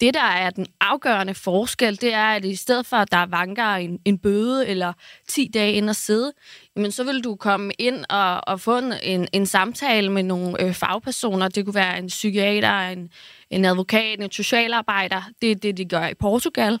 [0.00, 3.64] Det, der er den afgørende forskel, det er, at i stedet for, at der vanker
[3.64, 4.92] en, en bøde eller
[5.28, 6.32] 10 dage ind og sidde,
[6.76, 10.62] men så vil du komme ind og, og få en, en, en samtale med nogle
[10.62, 11.48] øh, fagpersoner.
[11.48, 13.10] Det kunne være en psykiater, en,
[13.50, 15.22] en advokat, en socialarbejder.
[15.42, 16.78] Det er det, de gør i Portugal.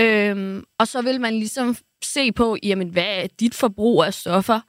[0.00, 4.60] Øhm, og så vil man ligesom se på, jamen, hvad er dit forbrug af stoffer?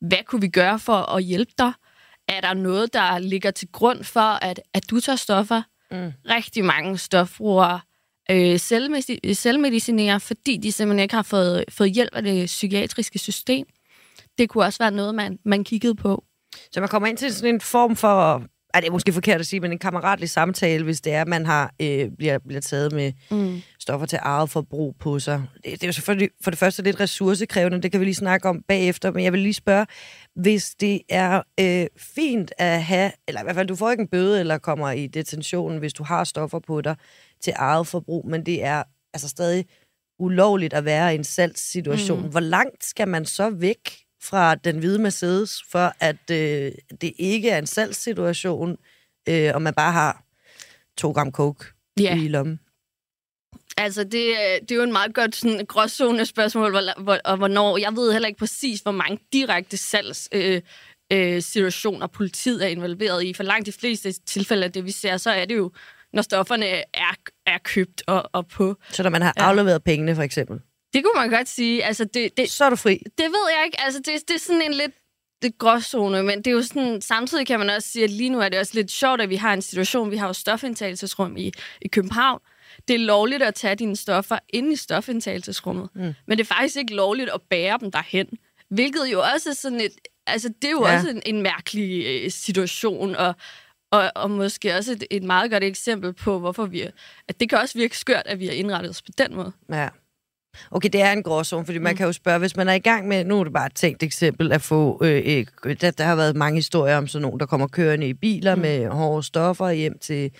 [0.00, 1.72] Hvad kunne vi gøre for at hjælpe dig?
[2.28, 5.62] Er der noget, der ligger til grund for, at, at du tager stoffer?
[5.90, 6.12] Mm.
[6.30, 7.80] Rigtig mange stofbrugere
[8.30, 8.58] øh,
[9.34, 13.66] selvmedicinerer, fordi de simpelthen ikke har fået, fået hjælp af det psykiatriske system.
[14.38, 16.24] det kunne også være noget, man, man kiggede på.
[16.72, 18.42] Så man kommer ind til sådan en form for
[18.74, 21.28] ej, det er måske forkert at sige, men en kammeratlig samtale, hvis det er, at
[21.28, 23.60] man har, øh, bliver, bliver taget med mm.
[23.80, 25.42] stoffer til eget forbrug på sig.
[25.54, 28.48] Det, det er jo selvfølgelig for det første lidt ressourcekrævende, det kan vi lige snakke
[28.48, 29.86] om bagefter, men jeg vil lige spørge,
[30.34, 34.08] hvis det er øh, fint at have, eller i hvert fald, du får ikke en
[34.08, 36.96] bøde eller kommer i detentionen, hvis du har stoffer på dig
[37.40, 38.82] til eget forbrug, men det er
[39.14, 39.64] altså stadig
[40.18, 42.22] ulovligt at være i en salgssituation.
[42.22, 42.30] Mm.
[42.30, 43.90] Hvor langt skal man så væk
[44.22, 48.78] fra den hvide Mercedes, for at øh, det ikke er en salgssituation,
[49.28, 50.24] øh, og man bare har
[50.96, 51.64] to gram coke
[52.00, 52.24] yeah.
[52.24, 52.60] i lommen?
[53.76, 57.78] Altså, det, det er jo en meget godt sådan, gråzone spørgsmål, hvor, hvor, og hvornår.
[57.78, 60.28] Jeg ved heller ikke præcis, hvor mange direkte salgs...
[60.32, 60.62] Øh,
[61.12, 63.32] øh, situationer, politiet er involveret i.
[63.32, 65.72] For langt de fleste tilfælde af det, vi ser, så er det jo,
[66.12, 67.14] når stofferne er,
[67.46, 68.76] er købt og, og på.
[68.90, 70.60] Så når man har afleveret pengene, for eksempel?
[70.92, 71.84] Det kunne man godt sige.
[71.84, 73.02] Altså, det, det, så er du fri.
[73.18, 73.80] Det ved jeg ikke.
[73.80, 74.92] Altså, det, det er sådan en lidt
[75.42, 78.40] det gråzone, men det er jo sådan, samtidig kan man også sige, at lige nu
[78.40, 81.52] er det også lidt sjovt, at vi har en situation, vi har jo stofindtagelsesrum i,
[81.80, 82.40] i København.
[82.88, 86.14] Det er lovligt at tage dine stoffer ind i stofindtagelsesrummet, mm.
[86.26, 88.26] men det er faktisk ikke lovligt at bære dem derhen.
[88.68, 89.92] Hvilket jo også er sådan et,
[90.26, 90.96] altså det er jo ja.
[90.96, 93.34] også en, en mærkelig øh, situation, og,
[93.90, 96.86] og, og måske også et, et meget godt eksempel på, hvorfor vi,
[97.28, 99.52] at det kan også virke skørt, at vi har indrettet os på den måde.
[99.68, 99.88] Ja.
[100.70, 101.96] Okay, det er en gråzone, fordi man mm.
[101.96, 104.02] kan jo spørge, hvis man er i gang med, nu er det bare et tænkt
[104.02, 105.22] eksempel, at få, øh,
[105.64, 108.54] øh, der, der har været mange historier om sådan nogen, der kommer kørende i biler
[108.54, 108.60] mm.
[108.60, 110.30] med hårde stoffer hjem til,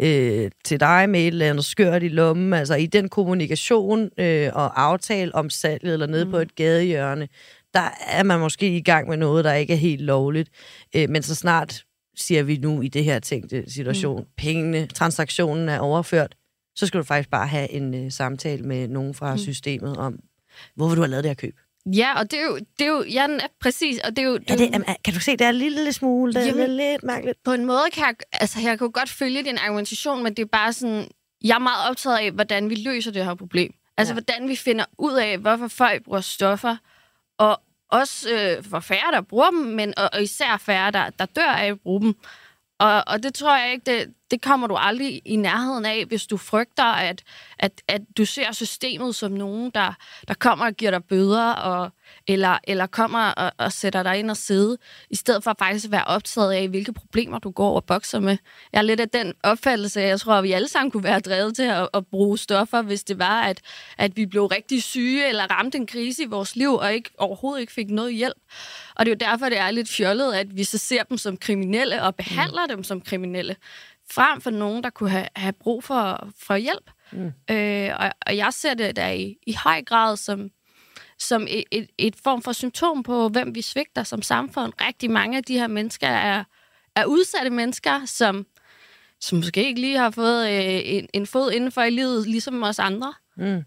[0.00, 4.50] øh, til dig med et eller andet skørt i lommen, altså i den kommunikation øh,
[4.54, 6.30] og aftale om salget eller nede mm.
[6.30, 7.28] på et gadehjørne,
[7.74, 10.50] der er man måske i gang med noget, der ikke er helt lovligt,
[10.96, 11.82] øh, men så snart
[12.16, 14.26] siger vi nu i det her tænkte situation, mm.
[14.36, 16.34] pengene, transaktionen er overført,
[16.78, 19.38] så skal du faktisk bare have en øh, samtale med nogen fra mm.
[19.38, 20.18] systemet om,
[20.74, 21.56] hvorfor du har lavet det her køb.
[21.86, 23.26] Ja, og det er jo, det er jo ja,
[23.60, 24.36] præcis, og det er jo...
[24.38, 27.02] Det, er det, kan du se, det er en lille smule, det jamen, er lidt
[27.02, 27.42] mærkeligt.
[27.44, 30.46] På en måde kan jeg, altså jeg kan godt følge din argumentation, men det er
[30.46, 31.08] bare sådan,
[31.44, 33.74] jeg er meget optaget af, hvordan vi løser det her problem.
[33.96, 34.20] Altså, ja.
[34.20, 36.76] hvordan vi finder ud af, hvorfor folk bruger stoffer,
[37.38, 37.60] og
[37.90, 41.42] også øh, for færre, der bruger dem, men og, og især færre, der, der dør
[41.42, 42.14] af at bruge dem.
[42.78, 46.26] Og, og det tror jeg ikke, det, det kommer du aldrig i nærheden af, hvis
[46.26, 47.22] du frygter, at,
[47.58, 49.92] at, at du ser systemet som nogen, der,
[50.28, 51.90] der kommer og giver dig bøder, og,
[52.26, 54.78] eller, eller kommer og, og sætter dig ind og sidde,
[55.10, 58.36] i stedet for faktisk at være optaget af, hvilke problemer du går og bokser med.
[58.72, 61.56] Jeg er lidt af den opfattelse, jeg tror, at vi alle sammen kunne være drevet
[61.56, 63.60] til at, at bruge stoffer, hvis det var, at,
[63.98, 67.60] at vi blev rigtig syge, eller ramte en krise i vores liv, og ikke, overhovedet
[67.60, 68.36] ikke fik noget hjælp.
[68.94, 71.36] Og det er jo derfor, det er lidt fjollet, at vi så ser dem som
[71.36, 72.68] kriminelle og behandler mm.
[72.68, 73.56] dem som kriminelle
[74.10, 76.90] frem for nogen, der kunne have, have brug for, for hjælp.
[77.12, 77.32] Mm.
[77.50, 80.50] Øh, og, og jeg ser det der i, i høj grad som,
[81.18, 84.72] som et, et, et form for symptom på, hvem vi svigter som samfund.
[84.80, 86.44] Rigtig mange af de her mennesker er,
[86.96, 88.46] er udsatte mennesker, som,
[89.20, 92.78] som måske ikke lige har fået øh, en, en fod indenfor i livet, ligesom os
[92.78, 93.14] andre.
[93.36, 93.62] Mm.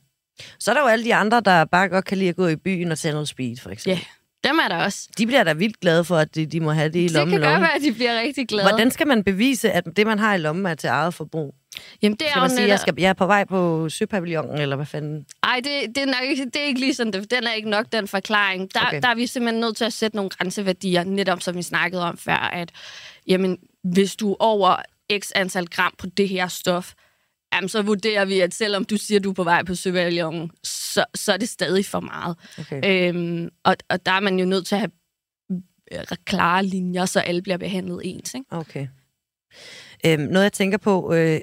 [0.60, 2.56] Så er der jo alle de andre, der bare godt kan lide at gå i
[2.56, 3.98] byen og tage noget speed, for eksempel.
[3.98, 4.21] Yeah.
[4.52, 5.08] Dem er der også.
[5.18, 7.34] De bliver da vildt glade for, at de, de må have det i lommen.
[7.34, 8.70] Det kan godt være, at de bliver rigtig glade.
[8.70, 11.56] Hvordan skal man bevise, at det, man har i lommen, er til eget forbrug?
[12.02, 14.58] Jamen, det er skal man sige, at jeg, skal, jeg er på vej på Søpavillonen,
[14.58, 15.26] eller hvad fanden?
[15.46, 17.14] Nej, det, det, er nok, det er ikke lige sådan.
[17.14, 18.74] Den er ikke nok, den forklaring.
[18.74, 19.02] Der, okay.
[19.02, 22.18] der er vi simpelthen nødt til at sætte nogle grænseværdier, netop som vi snakkede om
[22.18, 22.72] før, at
[23.28, 24.76] jamen, hvis du er over
[25.20, 26.94] x antal gram på det her stof,
[27.54, 30.52] jamen, så vurderer vi, at selvom du siger, at du er på vej på Søpavillonen,
[30.64, 32.38] så, så er det stadig for meget.
[32.60, 33.10] Okay.
[33.10, 34.92] Øhm, og, og der er man jo nødt til at have
[35.92, 38.34] øh, klare linjer, så alle bliver behandlet ens.
[38.34, 38.46] Ikke?
[38.50, 38.88] Okay.
[40.06, 41.14] Øhm, noget, jeg tænker på...
[41.14, 41.40] Øh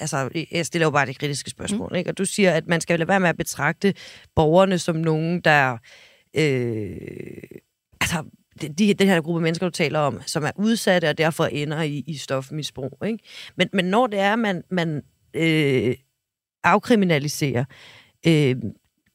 [0.00, 1.96] altså, jeg stiller jo bare det kritiske spørgsmål, mm.
[1.96, 2.10] ikke?
[2.10, 3.94] og du siger, at man skal lade være med at betragte
[4.34, 5.78] borgerne som nogen, der...
[6.34, 6.96] Øh,
[8.00, 8.24] altså,
[8.78, 12.04] de, den her gruppe mennesker, du taler om, som er udsatte og derfor ender i,
[12.06, 12.98] i stofmisbrug.
[13.06, 13.18] Ikke?
[13.56, 15.02] Men, men når det er, at man, man
[15.34, 15.96] øh,
[16.64, 17.64] afkriminaliserer,
[18.26, 18.56] øh,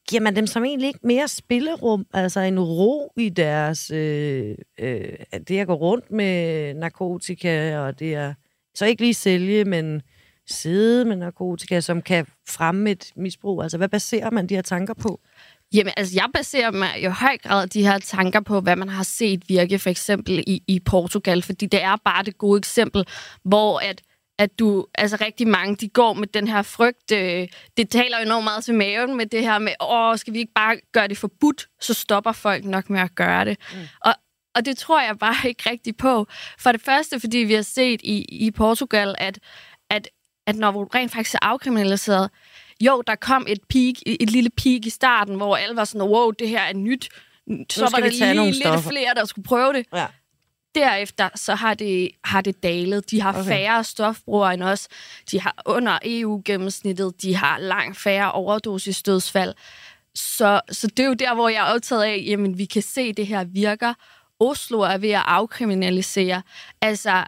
[0.08, 5.12] giver man dem som egentlig ikke mere spillerum, altså en ro i deres, øh, øh,
[5.48, 8.34] det at gå rundt med narkotika, og det at
[8.74, 10.02] så ikke lige sælge, men
[10.50, 13.62] sidde med narkotika, som kan fremme et misbrug?
[13.62, 15.20] Altså, hvad baserer man de her tanker på?
[15.74, 19.02] Jamen, altså, jeg baserer mig i høj grad de her tanker på, hvad man har
[19.02, 23.04] set virke, for eksempel i, i Portugal, fordi det er bare det gode eksempel,
[23.44, 24.02] hvor at
[24.38, 27.12] at du, altså rigtig mange, de går med den her frygt.
[27.12, 30.38] Øh, det taler jo enormt meget til maven med det her med, åh, skal vi
[30.38, 33.58] ikke bare gøre det forbudt, så stopper folk nok med at gøre det.
[33.72, 33.78] Mm.
[34.04, 34.14] Og,
[34.54, 36.26] og det tror jeg bare ikke rigtigt på.
[36.58, 39.38] For det første, fordi vi har set i, i Portugal, at,
[39.90, 40.08] at,
[40.46, 42.30] at når rent faktisk er afkriminaliseret,
[42.80, 46.30] jo, der kom et peak, et lille peak i starten, hvor alle var sådan, wow,
[46.30, 47.08] det her er nyt,
[47.70, 48.90] så var der lige lidt stoffer.
[48.90, 49.86] flere, der skulle prøve det.
[49.94, 50.06] Ja.
[50.74, 53.10] Derefter så har det, har det dalet.
[53.10, 53.48] De har okay.
[53.48, 54.88] færre stofbrugere end os.
[55.30, 57.22] De har under EU-gennemsnittet.
[57.22, 59.54] De har langt færre overdosisdødsfald.
[60.14, 63.00] Så, så det er jo der, hvor jeg er optaget af, jamen vi kan se,
[63.00, 63.94] at det her virker.
[64.40, 66.42] Oslo er ved at afkriminalisere.
[66.80, 67.24] Altså,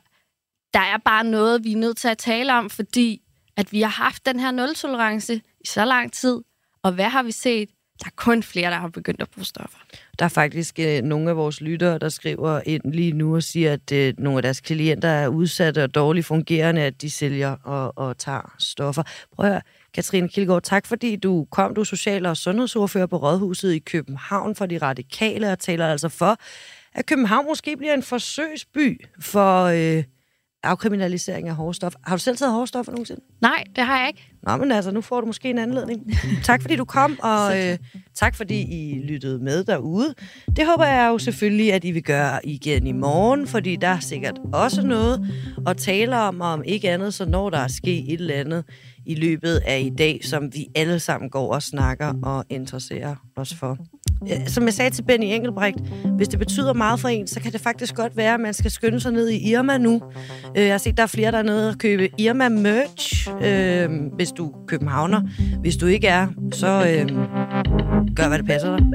[0.74, 3.22] der er bare noget, vi er nødt til at tale om, fordi
[3.56, 6.40] at vi har haft den her nul-tolerance i så lang tid.
[6.82, 7.68] Og hvad har vi set?
[8.00, 9.78] Der er kun flere, der har begyndt at bruge stoffer.
[10.20, 13.72] Der er faktisk øh, nogle af vores lyttere, der skriver ind lige nu og siger,
[13.72, 17.98] at øh, nogle af deres klienter er udsatte og dårligt fungerende, at de sælger og,
[17.98, 19.02] og tager stoffer.
[19.36, 19.60] Prøv at høre,
[19.94, 21.74] Katrine Kilgaard, tak fordi du kom.
[21.74, 26.08] Du er social- og sundhedsordfører på Rådhuset i København for de radikale og taler altså
[26.08, 26.36] for,
[26.94, 29.64] at København måske bliver en forsøgsby for...
[29.64, 30.04] Øh,
[30.62, 33.20] afkriminalisering af hårde Har du selv taget hårde stoffer nogensinde?
[33.40, 34.32] Nej, det har jeg ikke.
[34.42, 36.12] Nå, men altså, nu får du måske en anledning.
[36.44, 37.78] tak fordi du kom, og øh,
[38.14, 40.14] tak fordi I lyttede med derude.
[40.56, 44.00] Det håber jeg jo selvfølgelig, at I vil gøre igen i morgen, fordi der er
[44.00, 45.28] sikkert også noget
[45.66, 48.64] at tale om, og om ikke andet, så når der er sket et eller andet
[49.06, 53.54] i løbet af i dag, som vi alle sammen går og snakker og interesserer os
[53.54, 53.78] for.
[54.46, 55.78] Som jeg sagde til Benny Engelbrecht,
[56.16, 58.70] hvis det betyder meget for en, så kan det faktisk godt være, at man skal
[58.70, 60.02] skynde sig ned i Irma nu.
[60.56, 63.90] Øh, jeg har set, der er flere, der er nede og købe Irma merch, øh,
[64.16, 65.20] hvis du er københavner.
[65.60, 67.08] Hvis du ikke er, så øh,
[68.16, 68.86] gør, hvad det passer dig.